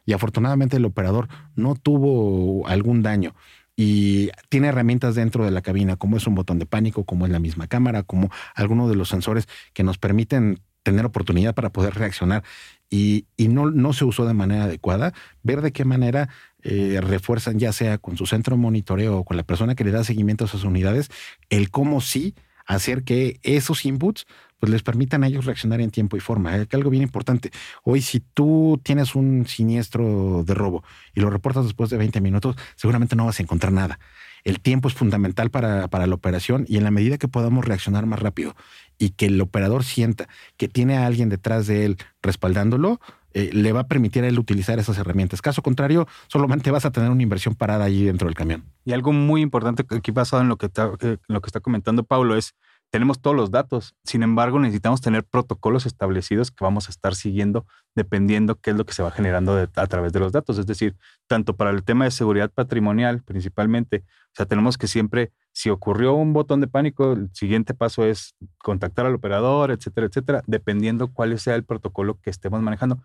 y 0.07 0.13
afortunadamente 0.13 0.77
el 0.77 0.85
operador 0.85 1.29
no 1.55 1.75
tuvo 1.75 2.67
algún 2.67 3.03
daño. 3.03 3.35
Y 3.77 4.31
tiene 4.49 4.69
herramientas 4.69 5.17
dentro 5.17 5.45
de 5.45 5.51
la 5.51 5.63
cabina, 5.63 5.97
como 5.97 6.17
es 6.17 6.27
un 6.27 6.35
botón 6.37 6.59
de 6.59 6.67
pánico, 6.67 7.05
como 7.05 7.27
es 7.27 7.33
la 7.33 7.41
misma 7.41 7.67
cámara, 7.67 8.05
como 8.05 8.31
algunos 8.55 8.89
de 8.89 8.97
los 8.97 9.09
sensores 9.09 9.49
que 9.73 9.83
nos 9.83 9.99
permiten 9.99 10.61
tener 10.85 11.05
oportunidad 11.05 11.55
para 11.55 11.71
poder 11.71 11.95
reaccionar. 11.95 12.45
Y, 12.89 13.27
no, 13.39 13.71
no, 13.73 13.93
se 13.93 14.05
usó 14.05 14.27
de 14.27 14.35
manera 14.35 14.65
adecuada, 14.65 15.13
ver 15.43 15.61
de 15.63 15.73
qué 15.73 15.85
manera 15.85 16.29
eh, 16.63 17.01
refuerzan, 17.03 17.59
ya 17.59 17.73
sea 17.73 17.99
con 17.99 18.17
su 18.17 18.27
centro 18.27 18.55
de 18.55 18.63
monitoreo 18.63 19.19
o 19.19 19.25
con 19.25 19.37
la 19.37 19.43
persona 19.43 19.75
que 19.75 19.83
le 19.83 19.91
da 19.91 20.05
seguimiento 20.05 20.45
a 20.45 20.47
esas 20.47 20.63
unidades, 20.63 21.11
el 21.51 21.71
cómo 21.71 22.01
sí 22.01 22.37
hacer 22.67 23.03
que 23.03 23.41
esos 23.43 23.85
inputs 23.85 24.27
pues 24.65 24.73
les 24.73 24.83
permitan 24.83 25.23
a 25.23 25.27
ellos 25.27 25.45
reaccionar 25.45 25.83
en 25.83 25.91
tiempo 25.91 26.17
y 26.17 26.21
forma. 26.21 26.57
¿eh? 26.57 26.67
Algo 26.73 26.89
bien 26.89 27.03
importante. 27.03 27.51
Hoy, 27.83 28.01
si 28.01 28.21
tú 28.21 28.81
tienes 28.83 29.15
un 29.15 29.47
siniestro 29.47 30.43
de 30.43 30.55
robo 30.55 30.83
y 31.15 31.21
lo 31.21 31.29
reportas 31.29 31.65
después 31.65 31.91
de 31.91 31.99
20 31.99 32.23
minutos, 32.23 32.57
seguramente 32.75 33.15
no 33.15 33.27
vas 33.27 33.39
a 33.41 33.43
encontrar 33.43 33.75
nada. 33.75 33.99
El 34.43 34.61
tiempo 34.61 34.89
es 34.89 34.95
fundamental 34.95 35.51
para, 35.51 35.89
para 35.89 36.07
la 36.07 36.15
operación 36.15 36.65
y 36.67 36.79
en 36.79 36.85
la 36.85 36.91
medida 36.91 37.19
que 37.19 37.29
podamos 37.29 37.67
reaccionar 37.67 38.07
más 38.07 38.21
rápido 38.21 38.57
y 38.97 39.11
que 39.11 39.27
el 39.27 39.39
operador 39.39 39.85
sienta 39.85 40.31
que 40.57 40.67
tiene 40.67 40.97
a 40.97 41.05
alguien 41.05 41.29
detrás 41.29 41.67
de 41.67 41.85
él 41.85 41.99
respaldándolo, 42.23 43.01
eh, 43.35 43.51
le 43.53 43.73
va 43.73 43.81
a 43.81 43.87
permitir 43.87 44.25
a 44.25 44.29
él 44.29 44.39
utilizar 44.39 44.79
esas 44.79 44.97
herramientas. 44.97 45.43
Caso 45.43 45.61
contrario, 45.61 46.09
solamente 46.29 46.71
vas 46.71 46.87
a 46.87 46.91
tener 46.91 47.11
una 47.11 47.23
inversión 47.23 47.55
parada 47.55 47.85
allí 47.85 48.07
dentro 48.07 48.29
del 48.29 48.35
camión. 48.35 48.65
Y 48.87 48.95
algo 48.95 49.13
muy 49.13 49.43
importante 49.43 49.85
aquí 49.95 50.11
basado 50.11 50.41
en 50.41 50.49
lo 50.49 50.57
que, 50.57 50.67
está, 50.67 50.91
lo 51.27 51.41
que 51.43 51.47
está 51.49 51.61
comentando 51.61 52.05
Pablo 52.05 52.35
es 52.35 52.55
tenemos 52.95 53.21
todos 53.21 53.35
los 53.35 53.51
datos. 53.51 53.97
Sin 54.05 54.23
embargo, 54.23 54.61
necesitamos 54.61 55.01
tener 55.01 55.25
protocolos 55.25 55.85
establecidos 55.85 56.53
que 56.53 56.63
vamos 56.63 56.87
a 56.87 56.93
estar 56.93 57.17
siguiendo 57.17 57.67
dependiendo 57.97 58.55
qué 58.55 58.71
es 58.71 58.77
lo 58.77 58.87
que 58.87 58.93
se 58.93 59.03
va 59.03 59.11
generando 59.11 59.69
a 59.75 59.87
través 59.89 60.13
de 60.13 60.21
los 60.21 60.31
datos. 60.31 60.59
Es 60.59 60.67
decir, 60.67 60.95
tanto 61.27 61.57
para 61.57 61.71
el 61.71 61.83
tema 61.83 62.05
de 62.05 62.13
seguridad 62.13 62.53
patrimonial 62.53 63.21
principalmente, 63.25 64.05
o 64.07 64.37
sea, 64.37 64.47
tenemos 64.47 64.79
que 64.79 64.87
siempre, 64.87 65.33
si 65.51 65.71
ocurrió 65.71 66.15
un 66.15 66.33
botón 66.33 66.61
de 66.61 66.69
pánico, 66.69 67.15
el 67.15 67.31
siguiente 67.33 67.75
paso 67.75 68.05
es 68.05 68.37
contactar 68.59 69.07
al 69.07 69.17
operador, 69.17 69.73
etcétera, 69.73 70.07
etcétera, 70.07 70.43
dependiendo 70.47 71.13
cuál 71.13 71.37
sea 71.41 71.57
el 71.57 71.65
protocolo 71.65 72.21
que 72.21 72.31
estemos 72.31 72.63
manejando. 72.63 73.03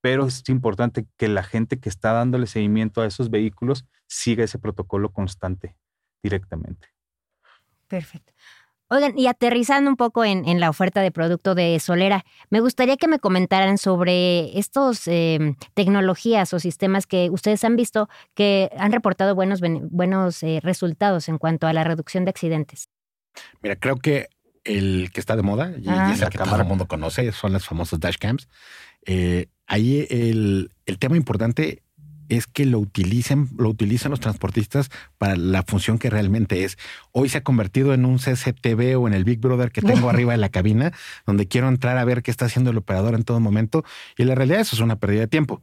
Pero 0.00 0.24
es 0.24 0.48
importante 0.50 1.08
que 1.16 1.26
la 1.26 1.42
gente 1.42 1.80
que 1.80 1.88
está 1.88 2.12
dándole 2.12 2.46
seguimiento 2.46 3.02
a 3.02 3.06
esos 3.06 3.28
vehículos 3.28 3.86
siga 4.06 4.44
ese 4.44 4.60
protocolo 4.60 5.10
constante 5.10 5.76
directamente. 6.22 6.90
Perfecto. 7.88 8.32
Oigan, 8.92 9.18
y 9.18 9.26
aterrizando 9.26 9.88
un 9.88 9.96
poco 9.96 10.22
en, 10.22 10.60
la 10.60 10.68
oferta 10.68 11.00
de 11.00 11.10
producto 11.10 11.54
de 11.54 11.80
Solera, 11.80 12.26
me 12.50 12.60
gustaría 12.60 12.98
que 12.98 13.08
me 13.08 13.18
comentaran 13.18 13.78
sobre 13.78 14.58
estos 14.58 15.08
em, 15.08 15.54
tecnologías 15.72 16.52
o 16.52 16.60
sistemas 16.60 17.06
que 17.06 17.30
ustedes 17.30 17.64
han 17.64 17.74
visto 17.74 18.10
que 18.34 18.70
han 18.76 18.92
reportado 18.92 19.34
buenos, 19.34 19.62
buenos 19.62 20.42
eh, 20.42 20.60
resultados 20.62 21.30
en 21.30 21.38
cuanto 21.38 21.66
a 21.66 21.72
la 21.72 21.84
reducción 21.84 22.26
de 22.26 22.30
accidentes. 22.32 22.90
Mira, 23.62 23.76
creo 23.76 23.96
que 23.96 24.28
el 24.64 25.10
que 25.10 25.20
está 25.20 25.36
de 25.36 25.42
moda 25.42 25.72
y, 25.80 25.88
ah. 25.88 26.12
es 26.12 26.20
el 26.20 26.28
que 26.28 26.36
todo 26.36 26.54
el 26.54 26.64
mundo 26.66 26.86
conoce 26.86 27.32
son 27.32 27.54
las 27.54 27.64
famosas 27.64 27.98
dashcams. 27.98 28.46
Eh, 29.06 29.46
ahí 29.66 30.06
el, 30.10 30.70
el 30.84 30.98
tema 30.98 31.16
importante 31.16 31.82
es 32.28 32.46
que 32.46 32.66
lo 32.66 32.78
utilicen, 32.78 33.48
lo 33.56 33.68
utilizan 33.68 34.10
los 34.10 34.20
transportistas 34.20 34.90
para 35.18 35.36
la 35.36 35.62
función 35.62 35.98
que 35.98 36.10
realmente 36.10 36.64
es. 36.64 36.78
Hoy 37.12 37.28
se 37.28 37.38
ha 37.38 37.42
convertido 37.42 37.94
en 37.94 38.04
un 38.04 38.18
CCTV 38.18 38.98
o 38.98 39.06
en 39.06 39.14
el 39.14 39.24
Big 39.24 39.40
Brother 39.40 39.70
que 39.70 39.82
tengo 39.82 40.08
arriba 40.10 40.32
de 40.32 40.38
la 40.38 40.48
cabina, 40.48 40.92
donde 41.26 41.48
quiero 41.48 41.68
entrar 41.68 41.98
a 41.98 42.04
ver 42.04 42.22
qué 42.22 42.30
está 42.30 42.46
haciendo 42.46 42.70
el 42.70 42.78
operador 42.78 43.14
en 43.14 43.24
todo 43.24 43.40
momento. 43.40 43.84
Y 44.16 44.24
la 44.24 44.34
realidad 44.34 44.60
eso 44.60 44.76
es 44.76 44.80
una 44.80 44.96
pérdida 44.96 45.20
de 45.20 45.28
tiempo 45.28 45.62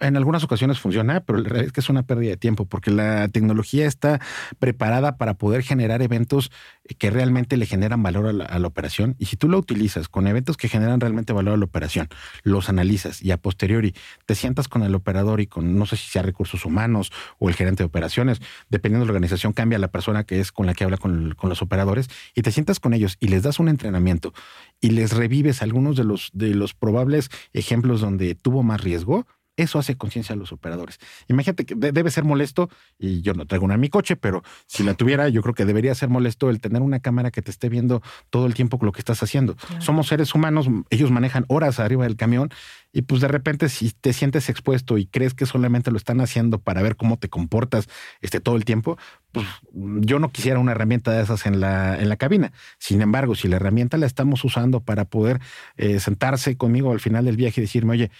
en 0.00 0.16
algunas 0.16 0.42
ocasiones 0.42 0.78
funciona, 0.80 1.20
pero 1.20 1.38
la 1.38 1.48
realidad 1.48 1.66
es 1.66 1.72
que 1.72 1.80
es 1.80 1.88
una 1.88 2.02
pérdida 2.02 2.30
de 2.30 2.36
tiempo 2.36 2.66
porque 2.66 2.90
la 2.90 3.28
tecnología 3.28 3.86
está 3.86 4.20
preparada 4.58 5.16
para 5.16 5.34
poder 5.34 5.62
generar 5.62 6.02
eventos 6.02 6.50
que 6.98 7.10
realmente 7.10 7.56
le 7.56 7.66
generan 7.66 8.02
valor 8.02 8.26
a 8.26 8.58
la, 8.58 8.66
operación. 8.66 9.14
Y 9.18 9.26
si 9.26 9.36
tú 9.36 9.48
lo 9.48 9.58
utilizas 9.58 10.08
con 10.08 10.26
eventos 10.26 10.56
que 10.56 10.68
generan 10.68 11.00
realmente 11.00 11.32
valor 11.32 11.54
a 11.54 11.56
la 11.56 11.64
operación, 11.64 12.08
los 12.42 12.68
analizas 12.68 13.22
y 13.22 13.30
a 13.30 13.36
posteriori 13.36 13.94
te 14.26 14.34
sientas 14.34 14.68
con 14.68 14.82
el 14.82 14.94
operador 14.94 15.40
y 15.40 15.46
con, 15.46 15.78
no 15.78 15.86
sé 15.86 15.96
si 15.96 16.10
sea 16.10 16.22
recursos 16.22 16.64
humanos 16.64 17.12
o 17.38 17.48
el 17.48 17.54
gerente 17.54 17.82
de 17.82 17.86
operaciones, 17.86 18.40
dependiendo 18.68 19.04
de 19.04 19.08
la 19.08 19.12
organización, 19.12 19.52
cambia 19.52 19.78
la 19.78 19.88
persona 19.88 20.24
que 20.24 20.40
es 20.40 20.50
con 20.50 20.66
la 20.66 20.74
que 20.74 20.84
habla 20.84 20.96
con, 20.96 21.34
con 21.36 21.48
los 21.48 21.62
operadores 21.62 22.10
y 22.34 22.42
te 22.42 22.50
sientas 22.50 22.80
con 22.80 22.94
ellos 22.94 23.16
y 23.20 23.28
les 23.28 23.42
das 23.42 23.58
un 23.58 23.68
entrenamiento 23.68 24.34
y 24.80 24.90
les 24.90 25.12
revives 25.12 25.62
algunos 25.62 25.96
de 25.96 26.04
los, 26.04 26.30
de 26.32 26.54
los 26.54 26.74
probables 26.74 27.30
ejemplos 27.52 28.00
donde 28.00 28.34
tuvo 28.34 28.62
más 28.62 28.80
riesgo 28.80 29.26
eso 29.56 29.78
hace 29.78 29.96
conciencia 29.96 30.34
a 30.34 30.36
los 30.36 30.52
operadores. 30.52 31.00
Imagínate 31.28 31.64
que 31.64 31.74
debe 31.74 32.10
ser 32.10 32.24
molesto, 32.24 32.70
y 32.98 33.22
yo 33.22 33.34
no 33.34 33.46
traigo 33.46 33.64
una 33.64 33.74
en 33.74 33.80
mi 33.80 33.88
coche, 33.88 34.14
pero 34.14 34.42
si 34.66 34.84
la 34.84 34.94
tuviera, 34.94 35.28
yo 35.28 35.42
creo 35.42 35.54
que 35.54 35.64
debería 35.64 35.94
ser 35.94 36.08
molesto 36.08 36.50
el 36.50 36.60
tener 36.60 36.82
una 36.82 37.00
cámara 37.00 37.30
que 37.30 37.42
te 37.42 37.50
esté 37.50 37.68
viendo 37.68 38.02
todo 38.30 38.46
el 38.46 38.54
tiempo 38.54 38.78
lo 38.84 38.92
que 38.92 39.00
estás 39.00 39.22
haciendo. 39.22 39.56
Somos 39.80 40.08
seres 40.08 40.34
humanos, 40.34 40.68
ellos 40.90 41.10
manejan 41.10 41.44
horas 41.48 41.80
arriba 41.80 42.04
del 42.04 42.16
camión 42.16 42.50
y 42.92 43.02
pues 43.02 43.20
de 43.20 43.28
repente 43.28 43.68
si 43.68 43.90
te 43.90 44.12
sientes 44.12 44.48
expuesto 44.48 44.98
y 44.98 45.06
crees 45.06 45.34
que 45.34 45.46
solamente 45.46 45.90
lo 45.90 45.96
están 45.96 46.20
haciendo 46.20 46.60
para 46.60 46.82
ver 46.82 46.96
cómo 46.96 47.16
te 47.16 47.28
comportas 47.28 47.88
este, 48.20 48.40
todo 48.40 48.56
el 48.56 48.64
tiempo, 48.64 48.96
pues 49.32 49.46
yo 49.72 50.18
no 50.20 50.30
quisiera 50.30 50.60
una 50.60 50.72
herramienta 50.72 51.10
de 51.10 51.22
esas 51.22 51.46
en 51.46 51.60
la, 51.60 51.98
en 51.98 52.08
la 52.08 52.16
cabina. 52.16 52.52
Sin 52.78 53.02
embargo, 53.02 53.34
si 53.34 53.48
la 53.48 53.56
herramienta 53.56 53.96
la 53.96 54.06
estamos 54.06 54.44
usando 54.44 54.80
para 54.80 55.06
poder 55.06 55.40
eh, 55.76 55.98
sentarse 55.98 56.56
conmigo 56.56 56.92
al 56.92 57.00
final 57.00 57.24
del 57.24 57.36
viaje 57.36 57.60
y 57.60 57.64
decirme, 57.64 57.92
oye, 57.92 58.10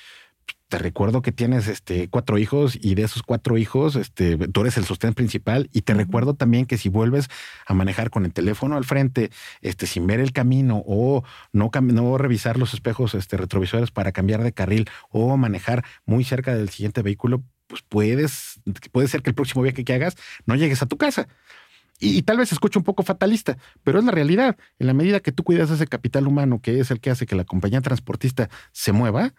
te 0.68 0.78
recuerdo 0.78 1.22
que 1.22 1.32
tienes 1.32 1.68
este, 1.68 2.08
cuatro 2.08 2.38
hijos 2.38 2.78
y 2.80 2.94
de 2.94 3.02
esos 3.02 3.22
cuatro 3.22 3.58
hijos 3.58 3.96
este, 3.96 4.36
tú 4.48 4.62
eres 4.62 4.76
el 4.76 4.84
sostén 4.84 5.14
principal 5.14 5.68
y 5.72 5.82
te 5.82 5.94
recuerdo 5.94 6.34
también 6.34 6.66
que 6.66 6.78
si 6.78 6.88
vuelves 6.88 7.28
a 7.66 7.74
manejar 7.74 8.10
con 8.10 8.24
el 8.24 8.32
teléfono 8.32 8.76
al 8.76 8.84
frente 8.84 9.30
este, 9.60 9.86
sin 9.86 10.06
ver 10.06 10.20
el 10.20 10.32
camino 10.32 10.82
o 10.86 11.22
no, 11.52 11.70
no 11.82 12.18
revisar 12.18 12.58
los 12.58 12.74
espejos 12.74 13.14
este, 13.14 13.36
retrovisores 13.36 13.90
para 13.90 14.12
cambiar 14.12 14.42
de 14.42 14.52
carril 14.52 14.88
o 15.10 15.36
manejar 15.36 15.84
muy 16.06 16.24
cerca 16.24 16.54
del 16.54 16.70
siguiente 16.70 17.02
vehículo, 17.02 17.42
pues 17.66 17.82
puedes, 17.82 18.60
puede 18.90 19.08
ser 19.08 19.22
que 19.22 19.30
el 19.30 19.34
próximo 19.34 19.62
viaje 19.62 19.84
que 19.84 19.94
hagas 19.94 20.16
no 20.46 20.54
llegues 20.54 20.82
a 20.82 20.86
tu 20.86 20.96
casa. 20.96 21.28
Y, 22.00 22.18
y, 22.18 22.22
tal 22.22 22.38
vez 22.38 22.50
escuche 22.50 22.78
un 22.78 22.84
poco 22.84 23.04
fatalista, 23.04 23.56
pero 23.84 24.00
es 24.00 24.04
la 24.04 24.10
realidad. 24.10 24.56
En 24.80 24.88
la 24.88 24.94
medida 24.94 25.20
que 25.20 25.30
tú 25.30 25.44
cuidas 25.44 25.70
ese 25.70 25.86
capital 25.86 26.26
humano, 26.26 26.60
que 26.60 26.80
es 26.80 26.90
el 26.90 27.00
que 27.00 27.10
hace 27.10 27.24
que 27.24 27.36
la 27.36 27.44
compañía 27.44 27.80
transportista 27.80 28.50
se 28.72 28.90
mueva, 28.92 29.32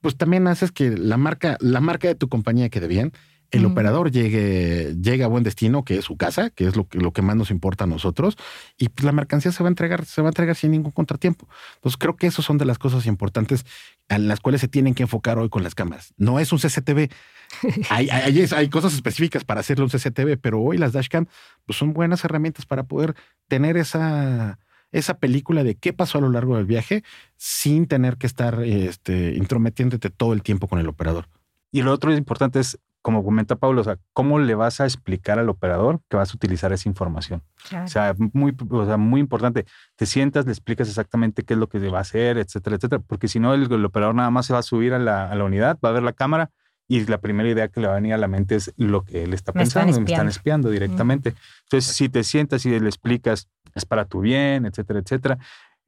pues 0.00 0.16
también 0.16 0.46
haces 0.46 0.72
que 0.72 0.90
la 0.90 1.16
marca, 1.16 1.56
la 1.60 1.80
marca 1.80 2.08
de 2.08 2.14
tu 2.14 2.28
compañía 2.28 2.68
quede 2.68 2.88
bien, 2.88 3.12
el 3.50 3.64
operador 3.64 4.10
llegue, 4.10 4.94
llegue 5.00 5.24
a 5.24 5.26
buen 5.26 5.42
destino, 5.42 5.82
que 5.82 5.96
es 5.96 6.04
su 6.04 6.16
casa, 6.16 6.50
que 6.50 6.66
es 6.66 6.76
lo 6.76 6.86
que, 6.86 6.98
lo 6.98 7.12
que 7.12 7.22
más 7.22 7.34
nos 7.34 7.50
importa 7.50 7.84
a 7.84 7.86
nosotros, 7.86 8.36
y 8.76 8.90
pues 8.90 9.04
la 9.04 9.12
mercancía 9.12 9.52
se 9.52 9.62
va 9.62 9.68
a 9.68 9.70
entregar, 9.70 10.04
se 10.04 10.20
va 10.20 10.28
a 10.28 10.30
entregar 10.30 10.54
sin 10.54 10.70
ningún 10.70 10.92
contratiempo. 10.92 11.48
Entonces 11.76 11.96
creo 11.96 12.16
que 12.16 12.26
esas 12.26 12.44
son 12.44 12.58
de 12.58 12.66
las 12.66 12.78
cosas 12.78 13.06
importantes 13.06 13.64
en 14.08 14.28
las 14.28 14.40
cuales 14.40 14.60
se 14.60 14.68
tienen 14.68 14.94
que 14.94 15.04
enfocar 15.04 15.38
hoy 15.38 15.48
con 15.48 15.62
las 15.62 15.74
cámaras. 15.74 16.12
No 16.18 16.38
es 16.38 16.52
un 16.52 16.58
CCTV. 16.58 17.10
hay, 17.90 18.10
hay, 18.10 18.46
hay, 18.54 18.68
cosas 18.68 18.92
específicas 18.92 19.44
para 19.44 19.60
hacerlo 19.60 19.86
un 19.86 19.90
CCTV, 19.90 20.36
pero 20.38 20.60
hoy 20.60 20.76
las 20.76 20.92
dashcam 20.92 21.26
pues 21.64 21.78
son 21.78 21.94
buenas 21.94 22.22
herramientas 22.24 22.66
para 22.66 22.82
poder 22.82 23.14
tener 23.48 23.78
esa 23.78 24.58
esa 24.92 25.14
película 25.18 25.64
de 25.64 25.74
qué 25.74 25.92
pasó 25.92 26.18
a 26.18 26.20
lo 26.20 26.30
largo 26.30 26.56
del 26.56 26.66
viaje 26.66 27.04
sin 27.36 27.86
tener 27.86 28.16
que 28.16 28.26
estar 28.26 28.62
este, 28.62 29.34
intrometiéndote 29.34 30.10
todo 30.10 30.32
el 30.32 30.42
tiempo 30.42 30.68
con 30.68 30.78
el 30.78 30.88
operador. 30.88 31.28
Y 31.70 31.82
lo 31.82 31.92
otro 31.92 32.12
importante 32.12 32.60
es, 32.60 32.78
como 33.02 33.22
comenta 33.24 33.56
Pablo, 33.56 33.80
o 33.80 33.84
sea, 33.84 33.98
¿cómo 34.12 34.38
le 34.38 34.54
vas 34.54 34.80
a 34.80 34.84
explicar 34.84 35.38
al 35.38 35.48
operador 35.48 36.00
que 36.08 36.16
vas 36.16 36.32
a 36.32 36.34
utilizar 36.34 36.72
esa 36.72 36.88
información? 36.88 37.42
O, 37.84 37.88
sea, 37.88 38.14
muy, 38.32 38.54
o 38.70 38.86
sea, 38.86 38.96
muy 38.96 39.20
importante. 39.20 39.66
Te 39.96 40.06
sientas, 40.06 40.46
le 40.46 40.52
explicas 40.52 40.88
exactamente 40.88 41.42
qué 41.42 41.54
es 41.54 41.60
lo 41.60 41.68
que 41.68 41.78
va 41.88 41.98
a 41.98 42.02
hacer, 42.02 42.38
etcétera, 42.38 42.76
etcétera. 42.76 43.02
Porque 43.06 43.28
si 43.28 43.38
no, 43.38 43.54
el, 43.54 43.84
operador 43.84 44.14
nada 44.14 44.30
más 44.30 44.46
se 44.46 44.52
va 44.52 44.58
a 44.58 44.62
subir 44.62 44.94
a 44.94 44.98
la, 44.98 45.30
a 45.30 45.34
la 45.34 45.44
unidad, 45.44 45.78
va 45.84 45.90
a 45.90 45.92
ver 45.92 46.02
la 46.02 46.12
cámara 46.12 46.50
y 46.88 47.04
la 47.04 47.18
primera 47.18 47.48
idea 47.48 47.68
que 47.68 47.80
le 47.80 47.86
va 47.86 47.92
a 47.92 47.96
venir 47.96 48.14
a 48.14 48.18
la 48.18 48.28
mente 48.28 48.56
es 48.56 48.72
lo 48.78 49.04
que 49.04 49.22
él 49.22 49.34
está 49.34 49.52
pensando, 49.52 50.00
me 50.00 50.10
están 50.10 50.26
espiando 50.26 50.70
directamente. 50.70 51.34
Entonces, 51.64 51.94
si 51.94 52.08
te 52.08 52.24
sientas 52.24 52.64
y 52.64 52.80
le 52.80 52.88
explicas, 52.88 53.48
es 53.74 53.84
para 53.84 54.06
tu 54.06 54.20
bien, 54.20 54.64
etcétera, 54.64 55.00
etcétera, 55.00 55.38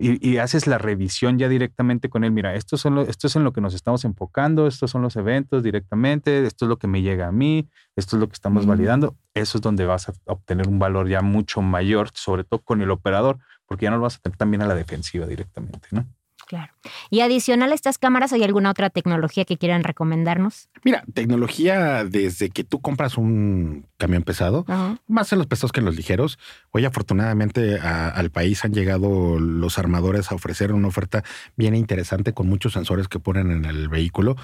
y, 0.03 0.39
haces 0.39 0.67
la 0.67 0.79
revisión 0.79 1.39
ya 1.39 1.47
directamente 1.47 2.09
con 2.09 2.25
él, 2.25 2.31
mira, 2.31 2.55
esto, 2.55 2.79
son 2.79 3.01
esto 3.01 3.27
es 3.27 3.37
en 3.37 3.45
lo 3.45 3.53
que 3.53 3.61
nos 3.61 3.75
estamos 3.75 4.07
enfocando, 4.07 4.67
estos 4.67 4.91
son 4.91 5.03
los 5.03 5.15
eventos 5.17 5.63
directamente, 5.63 6.47
esto 6.47 6.65
es 6.65 6.71
lo 6.71 6.79
que 6.79 6.87
me 6.87 7.03
llega 7.03 7.29
a 7.29 7.33
mí, 7.33 7.69
esto 7.97 8.17
es 8.17 8.21
lo 8.21 8.27
que 8.27 8.33
estamos 8.33 8.65
validando, 8.65 9.15
eso 9.35 9.59
es 9.59 9.63
donde 9.63 9.85
vas 9.85 10.09
a 10.09 10.15
obtener 10.25 10.69
un 10.69 10.79
valor 10.79 11.07
ya 11.07 11.21
mucho 11.21 11.61
mayor, 11.61 12.09
sobre 12.15 12.45
todo 12.45 12.61
con 12.61 12.81
el 12.81 12.91
operador, 12.91 13.41
porque 13.67 13.85
ya 13.85 13.91
no 13.91 13.99
lo 13.99 14.05
vas 14.05 14.17
a 14.17 14.21
tener 14.21 14.39
también 14.39 14.63
a 14.63 14.67
la 14.67 14.75
defensiva 14.75 15.27
directamente, 15.27 15.89
¿no? 15.91 16.07
Claro. 16.51 16.73
Y 17.11 17.21
adicional 17.21 17.71
a 17.71 17.77
estas 17.77 17.97
cámaras, 17.97 18.33
¿hay 18.33 18.43
alguna 18.43 18.73
otra 18.73 18.91
tecnología 18.91 19.45
que 19.45 19.57
quieran 19.57 19.85
recomendarnos? 19.85 20.69
Mira, 20.83 21.05
tecnología 21.15 22.05
desde 22.05 22.51
que 22.51 22.65
tú 22.65 22.81
compras 22.81 23.17
un 23.17 23.87
camión 23.99 24.25
pesado, 24.25 24.67
más 25.07 25.33
en 25.33 25.39
los 25.39 25.47
pesados 25.47 25.71
que 25.71 25.79
en 25.79 25.87
los 25.87 25.95
ligeros. 25.95 26.41
Hoy 26.73 26.87
afortunadamente 26.87 27.79
al 27.79 28.31
país 28.31 28.65
han 28.65 28.75
llegado 28.75 29.39
los 29.39 29.79
armadores 29.79 30.33
a 30.33 30.35
ofrecer 30.35 30.73
una 30.73 30.89
oferta 30.89 31.23
bien 31.55 31.77
interesante 31.77 32.33
con 32.33 32.49
muchos 32.49 32.73
sensores 32.73 33.07
que 33.07 33.21
ponen 33.21 33.53
en 33.53 33.65
el 33.65 33.89
vehículo 33.89 34.35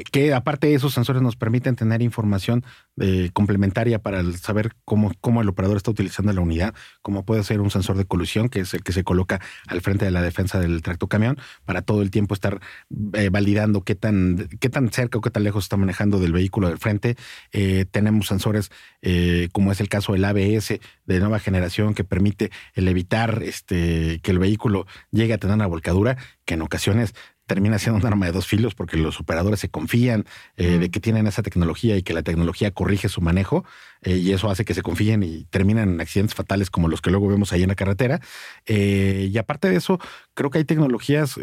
que, 0.00 0.32
aparte 0.32 0.68
de 0.68 0.74
esos 0.74 0.94
sensores 0.94 1.20
nos 1.20 1.36
permiten 1.36 1.76
tener 1.76 2.00
información 2.00 2.64
eh, 2.98 3.30
complementaria 3.34 3.98
para 3.98 4.24
saber 4.32 4.74
cómo, 4.84 5.12
cómo 5.20 5.42
el 5.42 5.48
operador 5.48 5.76
está 5.76 5.90
utilizando 5.90 6.32
la 6.32 6.40
unidad, 6.40 6.74
como 7.02 7.24
puede 7.24 7.42
ser 7.42 7.60
un 7.60 7.70
sensor 7.70 7.98
de 7.98 8.06
colusión, 8.06 8.48
que 8.48 8.60
es 8.60 8.72
el 8.72 8.82
que 8.82 8.92
se 8.92 9.04
coloca 9.04 9.40
al 9.66 9.82
frente 9.82 10.06
de 10.06 10.10
la 10.10 10.22
defensa 10.22 10.58
del 10.58 10.80
tracto 10.80 11.08
camión, 11.08 11.36
para 11.64 11.82
todo 11.82 12.02
el 12.02 12.10
tiempo 12.10 12.34
estar 12.34 12.60
eh, 13.14 13.28
validando 13.30 13.82
qué 13.82 13.94
tan, 13.94 14.48
qué 14.60 14.68
tan 14.68 14.90
cerca 14.92 15.18
o 15.18 15.20
qué 15.20 15.30
tan 15.30 15.44
lejos 15.44 15.64
está 15.64 15.76
manejando 15.76 16.18
del 16.18 16.32
vehículo 16.32 16.68
del 16.68 16.78
frente. 16.78 17.16
Eh, 17.52 17.86
tenemos 17.90 18.26
sensores 18.26 18.70
como 19.52 19.72
es 19.72 19.80
el 19.80 19.88
caso 19.88 20.12
del 20.12 20.24
ABS 20.24 20.78
de 21.06 21.18
nueva 21.18 21.40
generación 21.40 21.94
que 21.94 22.04
permite 22.04 22.50
el 22.74 22.86
evitar 22.86 23.42
este, 23.42 24.20
que 24.22 24.30
el 24.30 24.38
vehículo 24.38 24.86
llegue 25.10 25.34
a 25.34 25.38
tener 25.38 25.54
una 25.54 25.66
volcadura, 25.66 26.16
que 26.44 26.54
en 26.54 26.62
ocasiones 26.62 27.14
termina 27.46 27.78
siendo 27.78 27.98
un 27.98 28.06
arma 28.06 28.26
de 28.26 28.32
dos 28.32 28.46
filos 28.46 28.74
porque 28.74 28.96
los 28.96 29.20
operadores 29.20 29.60
se 29.60 29.68
confían 29.68 30.24
eh, 30.56 30.78
de 30.78 30.90
que 30.90 31.00
tienen 31.00 31.26
esa 31.26 31.42
tecnología 31.42 31.96
y 31.96 32.02
que 32.02 32.14
la 32.14 32.22
tecnología 32.22 32.70
corrige 32.70 33.08
su 33.08 33.20
manejo 33.20 33.64
eh, 34.02 34.16
y 34.16 34.32
eso 34.32 34.50
hace 34.50 34.64
que 34.64 34.74
se 34.74 34.82
confíen 34.82 35.22
y 35.22 35.44
terminan 35.44 35.90
en 35.90 36.00
accidentes 36.00 36.34
fatales 36.34 36.70
como 36.70 36.88
los 36.88 37.00
que 37.00 37.10
luego 37.10 37.28
vemos 37.28 37.52
ahí 37.52 37.62
en 37.62 37.68
la 37.68 37.74
carretera. 37.74 38.20
Eh, 38.66 39.28
y 39.30 39.38
aparte 39.38 39.68
de 39.68 39.76
eso, 39.76 39.98
creo 40.34 40.50
que 40.50 40.58
hay 40.58 40.64
tecnologías 40.64 41.38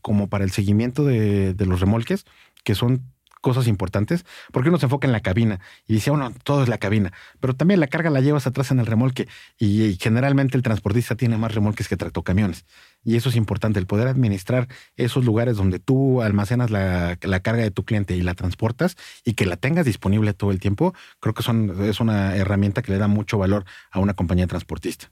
como 0.00 0.28
para 0.28 0.44
el 0.44 0.50
seguimiento 0.50 1.04
de, 1.04 1.54
de 1.54 1.66
los 1.66 1.80
remolques 1.80 2.24
que 2.64 2.74
son 2.74 3.02
cosas 3.42 3.66
importantes, 3.66 4.24
porque 4.52 4.70
uno 4.70 4.78
se 4.78 4.86
enfoca 4.86 5.06
en 5.06 5.12
la 5.12 5.20
cabina 5.20 5.60
y 5.86 5.94
dice, 5.94 6.10
bueno, 6.10 6.32
todo 6.44 6.62
es 6.62 6.70
la 6.70 6.78
cabina, 6.78 7.12
pero 7.40 7.54
también 7.54 7.80
la 7.80 7.88
carga 7.88 8.08
la 8.08 8.20
llevas 8.20 8.46
atrás 8.46 8.70
en 8.70 8.80
el 8.80 8.86
remolque 8.86 9.28
y, 9.58 9.98
generalmente 10.00 10.56
el 10.56 10.62
transportista 10.62 11.16
tiene 11.16 11.36
más 11.36 11.54
remolques 11.54 11.88
que 11.88 11.96
tractocamiones. 11.96 12.64
Y 13.04 13.16
eso 13.16 13.28
es 13.28 13.36
importante, 13.36 13.78
el 13.78 13.86
poder 13.86 14.08
administrar 14.08 14.68
esos 14.96 15.24
lugares 15.24 15.56
donde 15.56 15.78
tú 15.80 16.22
almacenas 16.22 16.70
la, 16.70 17.18
carga 17.42 17.62
de 17.62 17.70
tu 17.70 17.84
cliente 17.84 18.16
y 18.16 18.22
la 18.22 18.34
transportas 18.34 18.96
y 19.24 19.34
que 19.34 19.44
la 19.44 19.56
tengas 19.56 19.84
disponible 19.84 20.32
todo 20.32 20.52
el 20.52 20.60
tiempo, 20.60 20.94
creo 21.20 21.34
que 21.34 21.42
son, 21.42 21.84
es 21.84 22.00
una 22.00 22.36
herramienta 22.36 22.82
que 22.82 22.92
le 22.92 22.98
da 22.98 23.08
mucho 23.08 23.38
valor 23.38 23.64
a 23.90 23.98
una 23.98 24.14
compañía 24.14 24.46
transportista 24.46 25.10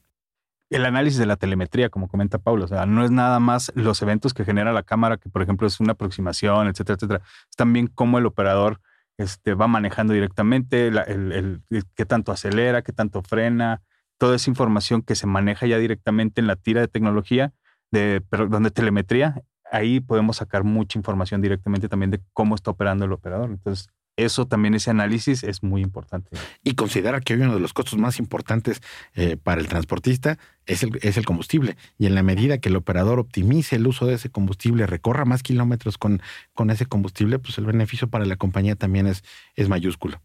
el 0.71 0.87
análisis 0.87 1.19
de 1.19 1.27
la 1.27 1.37
telemetría, 1.37 1.91
como 1.91 2.09
comenta 2.09 2.39
Pablo, 2.39 2.65
o 2.65 2.69
sea, 2.69 2.87
no 2.87 3.05
es 3.05 3.11
nada 3.11 3.41
más 3.41 3.73
los 3.75 4.01
eventos 4.03 4.33
que 4.33 4.45
genera 4.45 4.73
la 4.73 4.85
cámara, 4.85 5.17
que 5.17 5.29
por 5.29 5.43
ejemplo 5.43 5.67
es 5.67 5.81
una 5.81 5.93
aproximación, 5.93 6.69
etcétera, 6.69 6.95
etcétera. 6.97 7.23
Es 7.51 7.57
también 7.57 7.89
cómo 7.89 8.19
el 8.19 8.27
operador 8.27 8.81
este, 9.19 9.55
va 9.55 9.67
manejando 9.67 10.15
directamente, 10.15 10.87
el, 10.87 11.63
qué 11.95 12.07
tanto 12.07 12.33
acelera, 12.33 12.83
qué 12.83 12.93
tanto 12.93 13.23
frena, 13.23 13.83
toda 14.17 14.37
esa 14.37 14.49
información 14.49 15.03
que 15.03 15.17
se 15.17 15.27
maneja 15.27 15.67
ya 15.67 15.79
directamente 15.79 16.41
en 16.41 16.47
la 16.47 16.57
tira 16.57 16.81
de 16.81 16.89
tecnología, 16.89 17.53
de, 17.91 18.21
perdón, 18.21 18.63
de 18.63 18.71
telemetría, 18.71 19.43
ahí 19.71 20.01
podemos 20.01 20.37
sacar 20.37 20.63
mucha 20.63 20.99
información 20.99 21.43
directamente 21.43 21.89
también 21.89 22.11
de 22.11 22.21
cómo 22.33 22.55
está 22.55 22.71
operando 22.71 23.05
el 23.05 23.13
operador. 23.13 23.51
Entonces, 23.51 23.89
eso 24.17 24.47
también, 24.47 24.75
ese 24.75 24.91
análisis 24.91 25.43
es 25.45 25.63
muy 25.63 25.83
importante. 25.83 26.31
Y 26.63 26.75
considera 26.75 27.21
que 27.21 27.35
hoy 27.35 27.41
uno 27.41 27.55
de 27.55 27.61
los 27.61 27.73
costos 27.73 27.99
más 27.99 28.19
importantes 28.19 28.83
eh, 29.15 29.37
para 29.37 29.61
el 29.61 29.69
transportista 29.69 30.39
es 30.67 30.83
el, 30.83 30.99
es 31.03 31.17
el, 31.17 31.25
combustible. 31.25 31.77
Y 31.99 32.07
en 32.07 32.15
la 32.15 32.23
medida 32.23 32.59
que 32.59 32.69
el 32.69 32.77
operador 32.77 33.19
optimice 33.19 33.77
el 33.77 33.87
uso 33.87 34.07
de 34.07 34.15
ese 34.15 34.31
combustible, 34.31 34.87
recorra 34.87 35.25
más 35.25 35.43
kilómetros 35.43 35.99
con, 35.99 36.23
con 36.55 36.71
ese 36.71 36.87
combustible, 36.87 37.39
pues 37.39 37.59
el 37.59 37.67
beneficio 37.67 38.09
para 38.09 38.27
la 38.27 38.37
compañía 38.37 38.77
también 38.77 39.07
es, 39.07 39.25
es 39.57 39.69
mayúsculo. 39.69 40.21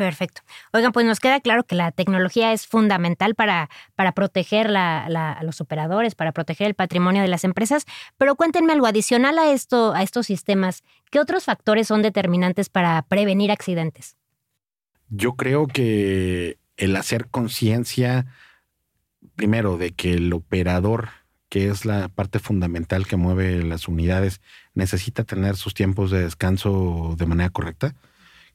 Perfecto. 0.00 0.40
Oigan, 0.72 0.92
pues 0.92 1.04
nos 1.04 1.20
queda 1.20 1.40
claro 1.40 1.64
que 1.64 1.74
la 1.74 1.92
tecnología 1.92 2.54
es 2.54 2.66
fundamental 2.66 3.34
para, 3.34 3.68
para 3.96 4.12
proteger 4.12 4.74
a 4.74 5.42
los 5.42 5.60
operadores, 5.60 6.14
para 6.14 6.32
proteger 6.32 6.68
el 6.68 6.74
patrimonio 6.74 7.20
de 7.20 7.28
las 7.28 7.44
empresas, 7.44 7.84
pero 8.16 8.34
cuéntenme 8.34 8.72
algo 8.72 8.86
adicional 8.86 9.38
a, 9.38 9.52
esto, 9.52 9.92
a 9.92 10.02
estos 10.02 10.24
sistemas. 10.24 10.84
¿Qué 11.10 11.20
otros 11.20 11.44
factores 11.44 11.86
son 11.86 12.00
determinantes 12.00 12.70
para 12.70 13.02
prevenir 13.02 13.50
accidentes? 13.50 14.16
Yo 15.10 15.34
creo 15.34 15.66
que 15.66 16.56
el 16.78 16.96
hacer 16.96 17.28
conciencia, 17.28 18.24
primero, 19.36 19.76
de 19.76 19.90
que 19.90 20.14
el 20.14 20.32
operador, 20.32 21.10
que 21.50 21.68
es 21.68 21.84
la 21.84 22.08
parte 22.08 22.38
fundamental 22.38 23.06
que 23.06 23.16
mueve 23.16 23.62
las 23.62 23.86
unidades, 23.86 24.40
necesita 24.72 25.24
tener 25.24 25.56
sus 25.56 25.74
tiempos 25.74 26.10
de 26.10 26.22
descanso 26.22 27.16
de 27.18 27.26
manera 27.26 27.50
correcta, 27.50 27.94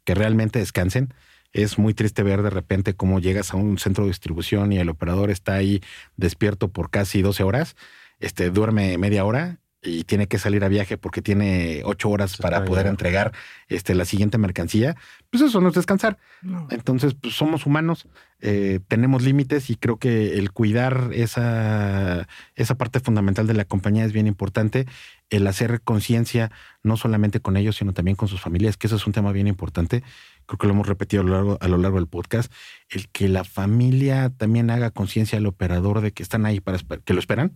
que 0.06 0.16
realmente 0.16 0.60
descansen 0.60 1.14
es 1.56 1.80
muy 1.80 1.94
triste 1.94 2.22
ver 2.22 2.42
de 2.42 2.50
repente 2.50 2.96
cómo 2.96 3.20
llegas 3.20 3.54
a 3.54 3.58
un 3.58 3.78
centro 3.78 4.04
de 4.04 4.10
distribución 4.10 4.74
y 4.74 4.78
el 4.78 4.90
operador 4.90 5.32
está 5.32 5.54
ahí 5.54 5.82
despierto 6.18 6.68
por 6.68 6.90
casi 6.90 7.22
12 7.22 7.44
horas, 7.44 7.78
este, 8.20 8.50
duerme 8.50 8.98
media 8.98 9.24
hora 9.24 9.60
y 9.82 10.04
tiene 10.04 10.28
que 10.28 10.38
salir 10.38 10.66
a 10.66 10.68
viaje 10.68 10.98
porque 10.98 11.22
tiene 11.22 11.82
ocho 11.86 12.10
horas 12.10 12.38
para 12.38 12.66
poder 12.66 12.88
entregar 12.88 13.32
este, 13.70 13.96
la 13.96 14.04
siguiente 14.04 14.38
mercancía, 14.38 14.96
pues 15.30 15.44
eso 15.44 15.62
no 15.62 15.70
es 15.70 15.76
descansar. 15.76 16.18
Entonces, 16.72 17.14
pues 17.14 17.36
somos 17.36 17.66
humanos, 17.66 18.08
eh, 18.42 18.80
tenemos 18.88 19.24
límites 19.24 19.70
y 19.70 19.76
creo 19.76 19.98
que 19.98 20.38
el 20.38 20.52
cuidar 20.52 21.12
esa, 21.14 22.28
esa 22.56 22.76
parte 22.76 23.00
fundamental 23.00 23.48
de 23.48 23.54
la 23.54 23.66
compañía 23.66 24.06
es 24.06 24.12
bien 24.12 24.28
importante. 24.28 24.88
El 25.30 25.48
hacer 25.48 25.82
conciencia, 25.82 26.52
no 26.84 26.98
solamente 26.98 27.40
con 27.40 27.56
ellos, 27.56 27.78
sino 27.78 27.94
también 27.94 28.16
con 28.16 28.28
sus 28.28 28.42
familias, 28.42 28.78
que 28.78 28.88
eso 28.88 28.96
es 28.96 29.08
un 29.08 29.14
tema 29.14 29.32
bien 29.32 29.48
importante 29.48 30.04
creo 30.46 30.58
que 30.58 30.68
lo 30.68 30.74
hemos 30.74 30.88
repetido 30.88 31.22
a 31.22 31.26
lo 31.26 31.32
largo, 31.32 31.58
a 31.60 31.68
lo 31.68 31.78
largo 31.78 31.98
del 31.98 32.08
podcast, 32.08 32.52
el 32.90 33.10
que 33.10 33.28
la 33.28 33.44
familia 33.44 34.30
también 34.30 34.70
haga 34.70 34.92
conciencia 34.92 35.38
al 35.38 35.46
operador 35.46 36.02
de 36.02 36.12
que 36.12 36.24
están 36.24 36.46
ahí 36.46 36.60
para 36.60 36.78
que 37.04 37.14
lo 37.14 37.20
esperan, 37.20 37.54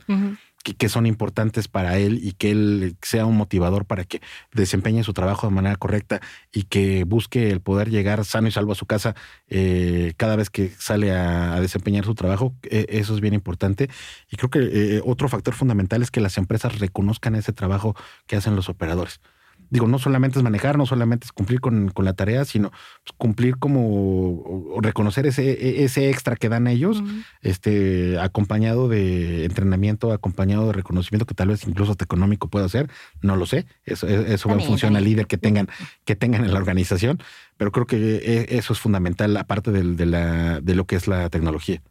que, 0.64 0.90
son 0.90 1.06
importantes 1.06 1.68
para 1.68 1.98
él 1.98 2.20
y 2.22 2.34
que 2.34 2.52
él 2.52 2.98
sea 3.02 3.26
un 3.26 3.38
motivador 3.38 3.86
para 3.86 4.04
que 4.04 4.22
desempeñe 4.54 5.04
su 5.04 5.14
trabajo 5.14 5.48
de 5.48 5.54
manera 5.54 5.76
correcta 5.76 6.20
y 6.52 6.64
que 6.64 7.04
busque 7.04 7.52
el 7.52 7.62
poder 7.62 7.90
llegar 7.90 8.26
sano 8.26 8.48
y 8.48 8.52
salvo 8.52 8.72
a 8.72 8.76
su 8.76 8.86
casa 8.86 9.16
eh, 9.48 10.14
cada 10.18 10.36
vez 10.36 10.50
que 10.50 10.70
sale 10.78 11.12
a, 11.12 11.60
desempeñar 11.62 12.06
su 12.06 12.16
trabajo. 12.16 12.56
E, 12.64 12.88
eso 12.90 13.14
es 13.14 13.22
bien 13.22 13.34
importante. 13.34 13.90
Y 14.30 14.38
creo 14.38 14.50
que 14.50 14.60
eh, 14.60 15.02
otro 15.06 15.30
factor 15.30 15.54
fundamental 15.54 16.02
es 16.02 16.12
que 16.12 16.22
las 16.22 16.38
empresas 16.38 16.80
reconozcan 16.80 17.36
ese 17.36 17.54
trabajo 17.54 17.96
que 18.28 18.36
hacen 18.36 18.56
los 18.56 18.70
operadores 18.70 19.22
digo, 19.70 19.88
no 19.88 20.00
solamente 20.00 20.40
es 20.40 20.44
manejar, 20.44 20.78
no 20.78 20.86
solamente 20.86 21.26
es 21.26 21.32
cumplir 21.32 21.62
con, 21.62 21.92
la 21.96 22.14
tarea, 22.14 22.46
sino 22.46 22.70
pues, 22.70 23.14
cumplir 23.18 23.58
como 23.58 24.78
reconocer 24.82 25.28
ese, 25.28 25.52
e, 25.52 25.84
ese 25.84 26.10
extra 26.10 26.36
que 26.36 26.50
dan 26.50 26.68
ellos, 26.68 27.04
este, 27.42 28.20
acompañado 28.20 28.88
de 28.88 29.46
entrenamiento, 29.46 30.12
acompañado 30.12 30.68
de 30.68 30.74
reconocimiento 30.74 31.26
que 31.26 31.36
tal 31.36 31.50
vez 31.50 31.68
incluso 31.68 31.92
hasta 31.92 32.06
económico 32.06 32.48
pueda 32.48 32.68
ser, 32.70 32.90
no 33.22 33.36
lo 33.36 33.46
sé, 33.46 33.66
eso, 33.86 34.08
e, 34.08 34.34
eso 34.34 34.50
va 34.50 34.56
en 34.56 34.62
función 34.62 34.96
al 34.96 35.04
líder 35.04 35.28
que 35.28 35.38
tengan, 35.38 35.68
que 36.06 36.16
tengan 36.16 36.44
en 36.44 36.54
la 36.54 36.60
organización, 36.60 37.20
pero 37.58 37.72
creo 37.72 37.86
que 37.86 37.98
e, 37.98 38.58
eso 38.58 38.74
es 38.74 38.80
fundamental, 38.80 39.36
aparte 39.38 39.72
de, 39.72 39.84
de, 39.84 40.06
la, 40.06 40.62
de 40.62 40.76
lo 40.76 40.86
que 40.86 40.96
es 40.96 41.08
la 41.08 41.30
tecnología. 41.30 41.82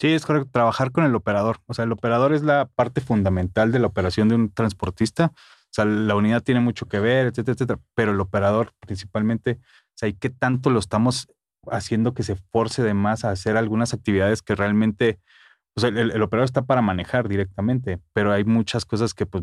Sí, 0.00 0.08
es 0.08 0.26
correcto. 0.26 0.50
Trabajar 0.52 0.90
con 0.90 1.04
el 1.04 1.14
operador. 1.14 1.60
O 1.66 1.74
sea, 1.74 1.84
el 1.84 1.92
operador 1.92 2.32
es 2.32 2.42
la 2.42 2.66
parte 2.66 3.00
fundamental 3.00 3.72
de 3.72 3.78
la 3.78 3.86
operación 3.86 4.28
de 4.28 4.34
un 4.34 4.50
transportista. 4.50 5.32
O 5.74 5.82
sea, 5.82 5.86
la 5.86 6.14
unidad 6.14 6.40
tiene 6.40 6.60
mucho 6.60 6.86
que 6.86 7.00
ver, 7.00 7.26
etcétera, 7.26 7.54
etcétera, 7.54 7.80
pero 7.96 8.12
el 8.12 8.20
operador 8.20 8.70
principalmente, 8.78 9.58
o 9.60 9.96
sea, 9.96 10.08
¿y 10.08 10.12
qué 10.12 10.30
tanto 10.30 10.70
lo 10.70 10.78
estamos 10.78 11.26
haciendo 11.68 12.14
que 12.14 12.22
se 12.22 12.36
force 12.36 12.80
de 12.84 12.94
más 12.94 13.24
a 13.24 13.32
hacer 13.32 13.56
algunas 13.56 13.92
actividades 13.92 14.40
que 14.40 14.54
realmente, 14.54 15.18
o 15.74 15.80
sea, 15.80 15.88
el, 15.88 16.22
operador 16.22 16.44
está 16.44 16.62
para 16.62 16.80
manejar 16.80 17.28
directamente, 17.28 17.98
pero 18.12 18.30
hay 18.30 18.44
muchas 18.44 18.84
cosas 18.84 19.14
que 19.14 19.26
pues 19.26 19.42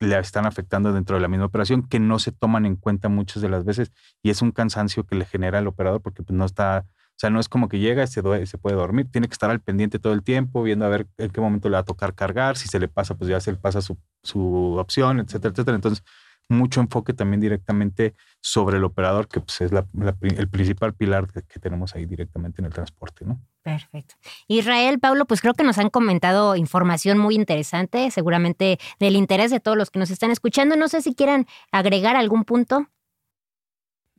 le 0.00 0.18
están 0.18 0.46
afectando 0.46 0.94
dentro 0.94 1.16
de 1.16 1.20
la 1.20 1.28
misma 1.28 1.44
operación 1.44 1.86
que 1.86 2.00
no 2.00 2.18
se 2.20 2.32
toman 2.32 2.64
en 2.64 2.76
cuenta 2.76 3.10
muchas 3.10 3.42
de 3.42 3.50
las 3.50 3.66
veces 3.66 3.92
y 4.22 4.30
es 4.30 4.40
un 4.40 4.52
cansancio 4.52 5.04
que 5.04 5.16
le 5.16 5.26
genera 5.26 5.58
al 5.58 5.66
operador 5.66 6.00
porque 6.00 6.22
pues 6.22 6.34
no 6.34 6.46
está 6.46 6.86
o 7.16 7.18
sea, 7.18 7.30
no 7.30 7.40
es 7.40 7.48
como 7.48 7.70
que 7.70 7.78
llega 7.78 8.04
y 8.04 8.06
se, 8.08 8.46
se 8.46 8.58
puede 8.58 8.76
dormir. 8.76 9.08
Tiene 9.10 9.26
que 9.26 9.32
estar 9.32 9.50
al 9.50 9.60
pendiente 9.60 9.98
todo 9.98 10.12
el 10.12 10.22
tiempo, 10.22 10.62
viendo 10.62 10.84
a 10.84 10.90
ver 10.90 11.06
en 11.16 11.30
qué 11.30 11.40
momento 11.40 11.70
le 11.70 11.74
va 11.74 11.78
a 11.78 11.84
tocar 11.84 12.14
cargar. 12.14 12.58
Si 12.58 12.68
se 12.68 12.78
le 12.78 12.88
pasa, 12.88 13.14
pues 13.14 13.30
ya 13.30 13.40
se 13.40 13.52
le 13.52 13.56
pasa 13.56 13.80
su, 13.80 13.96
su 14.22 14.76
opción, 14.78 15.20
etcétera, 15.20 15.52
etcétera. 15.52 15.76
Entonces, 15.76 16.04
mucho 16.50 16.80
enfoque 16.80 17.14
también 17.14 17.40
directamente 17.40 18.14
sobre 18.42 18.76
el 18.76 18.84
operador, 18.84 19.28
que 19.28 19.40
pues, 19.40 19.62
es 19.62 19.72
el 19.72 20.48
principal 20.48 20.92
pilar 20.92 21.26
que, 21.32 21.58
tenemos 21.58 21.94
ahí 21.94 22.04
directamente 22.04 22.60
en 22.60 22.66
el 22.66 22.72
transporte, 22.72 23.24
¿no? 23.24 23.40
Perfecto. 23.62 24.14
Israel, 24.46 25.00
Pablo, 25.00 25.24
pues 25.24 25.40
creo 25.40 25.54
que 25.54 25.64
nos 25.64 25.78
han 25.78 25.88
comentado 25.88 26.54
información 26.54 27.16
muy 27.16 27.34
interesante, 27.34 28.10
seguramente 28.10 28.78
del 29.00 29.16
interés 29.16 29.50
de 29.50 29.58
todos 29.58 29.76
los 29.76 29.90
que 29.90 29.98
nos 29.98 30.10
están 30.10 30.30
escuchando. 30.30 30.76
No 30.76 30.88
sé 30.88 31.00
si 31.00 31.14
quieran 31.14 31.46
agregar 31.72 32.14
algún 32.14 32.44
punto. 32.44 32.86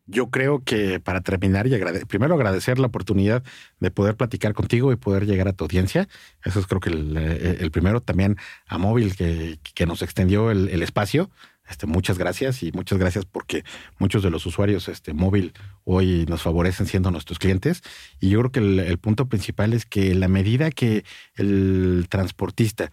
Yo 0.09 0.29
creo 0.29 0.63
que 0.63 1.01
para 1.01 1.19
terminar 1.19 1.67
y 1.67 2.05
primero 2.05 2.35
agradecer 2.35 2.79
la 2.79 2.87
oportunidad 2.87 3.43
de 3.81 3.91
poder 3.91 4.15
platicar 4.15 4.53
contigo 4.53 4.93
y 4.93 4.95
poder 4.95 5.25
llegar 5.25 5.49
a 5.49 5.53
tu 5.53 5.65
audiencia. 5.65 6.07
Eso 6.45 6.61
es 6.61 6.65
creo 6.65 6.79
que 6.79 6.89
el, 6.89 7.17
eh, 7.17 7.69
primero. 7.71 7.99
También 8.01 8.37
a 8.67 8.77
Móvil 8.77 9.15
que, 9.17 9.85
nos 9.85 10.01
extendió 10.01 10.49
el, 10.49 10.81
espacio. 10.81 11.29
Este, 11.69 11.87
muchas 11.87 12.17
gracias 12.17 12.63
y 12.63 12.71
muchas 12.71 12.97
gracias 12.97 13.25
porque 13.25 13.65
muchos 13.99 14.23
de 14.23 14.29
los 14.29 14.45
usuarios 14.45 14.87
este, 14.87 15.13
móvil 15.13 15.51
hoy 15.83 16.25
nos 16.29 16.41
favorecen 16.41 16.85
siendo 16.85 17.11
nuestros 17.11 17.37
clientes. 17.37 17.83
Y 18.21 18.29
yo 18.29 18.39
creo 18.39 18.51
que 18.53 18.59
el, 18.59 18.97
punto 18.99 19.27
principal 19.27 19.73
es 19.73 19.85
que 19.85 20.15
la 20.15 20.29
medida 20.29 20.71
que 20.71 21.03
el 21.35 22.05
transportista 22.09 22.91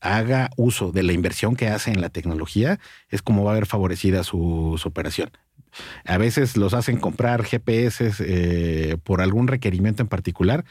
haga 0.00 0.50
uso 0.56 0.90
de 0.90 1.02
la 1.02 1.12
inversión 1.12 1.54
que 1.54 1.68
hace 1.68 1.90
en 1.90 2.00
la 2.00 2.08
tecnología, 2.08 2.78
es 3.10 3.20
como 3.20 3.44
va 3.44 3.52
a 3.52 3.54
ver 3.54 3.66
favorecida 3.66 4.24
su 4.24 4.80
operación. 4.84 5.30
A 6.04 6.18
veces 6.18 6.56
los 6.56 6.74
hacen 6.74 6.98
comprar 6.98 7.44
GPS 7.44 8.12
eh, 8.20 8.96
por 9.02 9.20
algún 9.20 9.48
requerimiento 9.48 10.02
en 10.02 10.08
particular, 10.08 10.64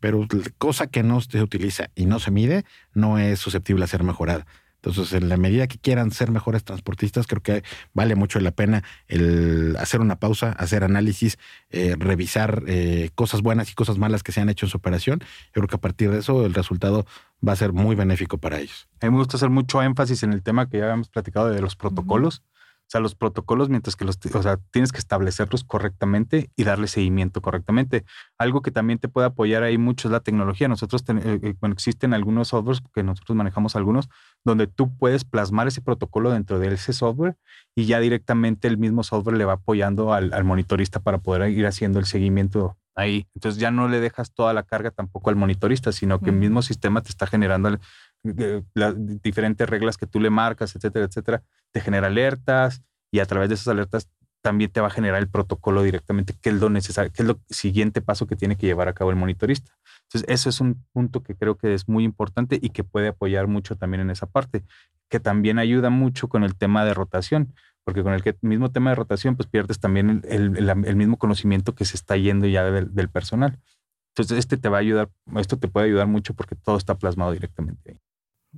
pero 0.00 0.26
cosa 0.58 0.86
que 0.86 1.02
no 1.02 1.20
se 1.20 1.42
utiliza 1.42 1.90
y 1.94 2.06
no 2.06 2.18
se 2.18 2.30
mide 2.30 2.64
no 2.94 3.18
es 3.18 3.38
susceptible 3.38 3.84
a 3.84 3.88
ser 3.88 4.02
mejorada. 4.02 4.46
Entonces, 4.82 5.12
en 5.12 5.28
la 5.28 5.36
medida 5.36 5.68
que 5.68 5.78
quieran 5.78 6.10
ser 6.10 6.32
mejores 6.32 6.64
transportistas, 6.64 7.28
creo 7.28 7.40
que 7.40 7.62
vale 7.94 8.16
mucho 8.16 8.40
la 8.40 8.50
pena 8.50 8.82
el 9.06 9.76
hacer 9.78 10.00
una 10.00 10.16
pausa, 10.16 10.50
hacer 10.58 10.82
análisis, 10.82 11.38
eh, 11.70 11.94
revisar 11.96 12.64
eh, 12.66 13.10
cosas 13.14 13.42
buenas 13.42 13.70
y 13.70 13.74
cosas 13.74 13.98
malas 13.98 14.24
que 14.24 14.32
se 14.32 14.40
han 14.40 14.48
hecho 14.48 14.66
en 14.66 14.70
su 14.70 14.78
operación. 14.78 15.20
Yo 15.20 15.52
creo 15.52 15.68
que 15.68 15.76
a 15.76 15.80
partir 15.80 16.10
de 16.10 16.18
eso 16.18 16.44
el 16.44 16.52
resultado 16.52 17.06
va 17.46 17.52
a 17.52 17.56
ser 17.56 17.72
muy 17.72 17.94
benéfico 17.94 18.38
para 18.38 18.58
ellos. 18.58 18.88
A 19.00 19.06
mí 19.06 19.12
me 19.12 19.18
gusta 19.18 19.36
hacer 19.36 19.50
mucho 19.50 19.80
énfasis 19.80 20.24
en 20.24 20.32
el 20.32 20.42
tema 20.42 20.68
que 20.68 20.78
ya 20.78 20.84
habíamos 20.84 21.08
platicado 21.08 21.48
de 21.48 21.60
los 21.60 21.76
protocolos. 21.76 22.42
Sea, 22.88 23.00
los 23.00 23.14
protocolos, 23.14 23.68
mientras 23.68 23.96
que 23.96 24.04
los, 24.04 24.18
o 24.34 24.42
sea, 24.42 24.58
tienes 24.70 24.92
que 24.92 24.98
establecerlos 24.98 25.64
correctamente 25.64 26.50
y 26.56 26.64
darle 26.64 26.86
seguimiento 26.86 27.40
correctamente. 27.40 28.04
Algo 28.38 28.62
que 28.62 28.70
también 28.70 28.98
te 28.98 29.08
puede 29.08 29.26
apoyar 29.26 29.62
ahí 29.62 29.78
mucho 29.78 30.08
es 30.08 30.12
la 30.12 30.20
tecnología. 30.20 30.68
Nosotros, 30.68 31.02
eh, 31.08 31.40
eh, 31.42 31.54
bueno, 31.60 31.72
existen 31.72 32.14
algunos 32.14 32.48
softwares, 32.48 32.82
que 32.92 33.02
nosotros 33.02 33.36
manejamos 33.36 33.76
algunos, 33.76 34.08
donde 34.44 34.66
tú 34.66 34.96
puedes 34.96 35.24
plasmar 35.24 35.68
ese 35.68 35.80
protocolo 35.80 36.30
dentro 36.30 36.58
de 36.58 36.72
ese 36.74 36.92
software 36.92 37.36
y 37.74 37.86
ya 37.86 38.00
directamente 38.00 38.68
el 38.68 38.78
mismo 38.78 39.02
software 39.02 39.36
le 39.36 39.44
va 39.44 39.54
apoyando 39.54 40.12
al, 40.12 40.32
al 40.32 40.44
monitorista 40.44 41.00
para 41.00 41.18
poder 41.18 41.50
ir 41.50 41.66
haciendo 41.66 41.98
el 41.98 42.04
seguimiento 42.04 42.76
ahí. 42.94 43.26
Entonces 43.34 43.60
ya 43.60 43.70
no 43.70 43.88
le 43.88 44.00
dejas 44.00 44.32
toda 44.32 44.52
la 44.52 44.62
carga 44.62 44.90
tampoco 44.90 45.30
al 45.30 45.36
monitorista, 45.36 45.92
sino 45.92 46.20
que 46.20 46.30
el 46.30 46.36
mismo 46.36 46.62
sistema 46.62 47.00
te 47.02 47.08
está 47.08 47.26
generando 47.26 47.78
las 48.74 48.94
diferentes 49.22 49.68
reglas 49.68 49.96
que 49.96 50.06
tú 50.06 50.20
le 50.20 50.30
marcas, 50.30 50.76
etcétera, 50.76 51.06
etcétera, 51.06 51.42
te 51.72 51.80
genera 51.80 52.06
alertas 52.06 52.82
y 53.10 53.20
a 53.20 53.26
través 53.26 53.48
de 53.48 53.56
esas 53.56 53.68
alertas 53.68 54.08
también 54.42 54.70
te 54.70 54.80
va 54.80 54.88
a 54.88 54.90
generar 54.90 55.20
el 55.20 55.28
protocolo 55.28 55.82
directamente, 55.82 56.34
qué 56.40 56.50
es 56.50 56.56
lo 56.56 56.68
necesario, 56.68 57.12
qué 57.14 57.22
es 57.22 57.28
lo 57.28 57.40
siguiente 57.48 58.02
paso 58.02 58.26
que 58.26 58.36
tiene 58.36 58.56
que 58.56 58.66
llevar 58.66 58.88
a 58.88 58.92
cabo 58.92 59.10
el 59.10 59.16
monitorista. 59.16 59.72
Entonces, 60.02 60.28
eso 60.28 60.50
es 60.50 60.60
un 60.60 60.84
punto 60.92 61.22
que 61.22 61.36
creo 61.36 61.56
que 61.56 61.72
es 61.74 61.88
muy 61.88 62.04
importante 62.04 62.58
y 62.60 62.70
que 62.70 62.84
puede 62.84 63.08
apoyar 63.08 63.46
mucho 63.46 63.76
también 63.76 64.00
en 64.02 64.10
esa 64.10 64.26
parte, 64.26 64.64
que 65.08 65.20
también 65.20 65.58
ayuda 65.58 65.90
mucho 65.90 66.28
con 66.28 66.42
el 66.42 66.56
tema 66.56 66.84
de 66.84 66.92
rotación, 66.92 67.54
porque 67.84 68.02
con 68.02 68.12
el 68.12 68.22
mismo 68.42 68.70
tema 68.70 68.90
de 68.90 68.96
rotación, 68.96 69.36
pues 69.36 69.48
pierdes 69.48 69.78
también 69.78 70.22
el, 70.28 70.96
mismo 70.96 71.16
conocimiento 71.18 71.74
que 71.74 71.84
se 71.84 71.96
está 71.96 72.16
yendo 72.16 72.46
ya 72.46 72.64
del, 72.64 72.92
del 72.94 73.08
personal. 73.08 73.58
Entonces, 74.10 74.38
este 74.38 74.56
te 74.56 74.68
va 74.68 74.78
a 74.78 74.80
ayudar, 74.80 75.10
esto 75.36 75.56
te 75.58 75.68
puede 75.68 75.86
ayudar 75.86 76.08
mucho 76.08 76.34
porque 76.34 76.56
todo 76.56 76.76
está 76.76 76.98
plasmado 76.98 77.32
directamente 77.32 77.92
ahí. 77.92 78.00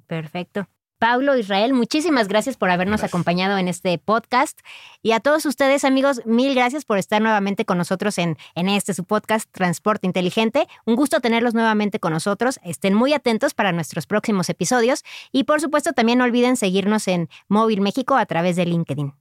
Perfecto. 0.07 0.69
Paulo 0.99 1.37
Israel, 1.37 1.75
muchísimas 1.75 2.29
gracias 2.29 2.57
por 2.57 2.71
habernos 2.71 3.03
acompañado 3.03 3.59
en 3.59 3.69
este 3.69 3.99
podcast. 3.99 4.59
Y 5.03 5.13
a 5.13 5.21
todos 5.21 5.45
ustedes, 5.45 5.85
amigos, 5.85 6.23
mil 6.25 6.55
gracias 6.55 6.87
por 6.87 6.97
estar 6.97 7.21
nuevamente 7.21 7.67
con 7.67 7.77
nosotros 7.77 8.17
en, 8.17 8.39
en 8.55 8.71
este 8.71 8.95
su 8.95 9.05
podcast 9.05 9.51
Transporte 9.53 10.07
Inteligente. 10.07 10.67
Un 10.87 10.97
gusto 10.97 11.21
tenerlos 11.21 11.53
nuevamente 11.53 12.01
con 12.01 12.15
nosotros. 12.15 12.59
Estén 12.65 12.95
muy 12.95 13.13
atentos 13.13 13.53
para 13.53 13.73
nuestros 13.73 14.07
próximos 14.07 14.49
episodios. 14.49 15.05
Y 15.31 15.45
por 15.45 15.61
supuesto, 15.61 15.93
también 15.93 16.19
no 16.19 16.25
olviden 16.25 16.57
seguirnos 16.57 17.07
en 17.09 17.29
Móvil 17.49 17.83
México 17.83 18.17
a 18.17 18.25
través 18.25 18.57
de 18.57 18.65
LinkedIn. 18.65 19.13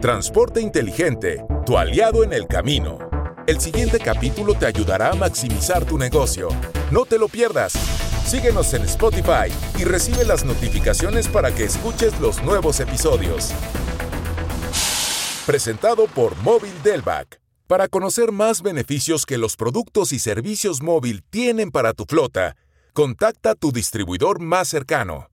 Transporte 0.00 0.60
Inteligente, 0.60 1.44
tu 1.66 1.76
aliado 1.76 2.24
en 2.24 2.32
el 2.32 2.46
camino. 2.46 3.15
El 3.46 3.60
siguiente 3.60 4.00
capítulo 4.00 4.54
te 4.54 4.66
ayudará 4.66 5.10
a 5.10 5.14
maximizar 5.14 5.84
tu 5.84 5.98
negocio. 5.98 6.48
No 6.90 7.04
te 7.04 7.16
lo 7.16 7.28
pierdas. 7.28 7.74
Síguenos 8.26 8.74
en 8.74 8.82
Spotify 8.82 9.52
y 9.78 9.84
recibe 9.84 10.24
las 10.24 10.44
notificaciones 10.44 11.28
para 11.28 11.54
que 11.54 11.62
escuches 11.62 12.18
los 12.18 12.42
nuevos 12.42 12.80
episodios. 12.80 13.52
Presentado 15.46 16.08
por 16.08 16.36
Móvil 16.38 16.72
Delvac. 16.82 17.40
Para 17.68 17.86
conocer 17.86 18.32
más 18.32 18.62
beneficios 18.62 19.24
que 19.24 19.38
los 19.38 19.54
productos 19.54 20.12
y 20.12 20.18
servicios 20.18 20.82
móvil 20.82 21.22
tienen 21.30 21.70
para 21.70 21.92
tu 21.92 22.04
flota, 22.04 22.56
contacta 22.94 23.50
a 23.50 23.54
tu 23.54 23.70
distribuidor 23.70 24.40
más 24.40 24.66
cercano. 24.66 25.28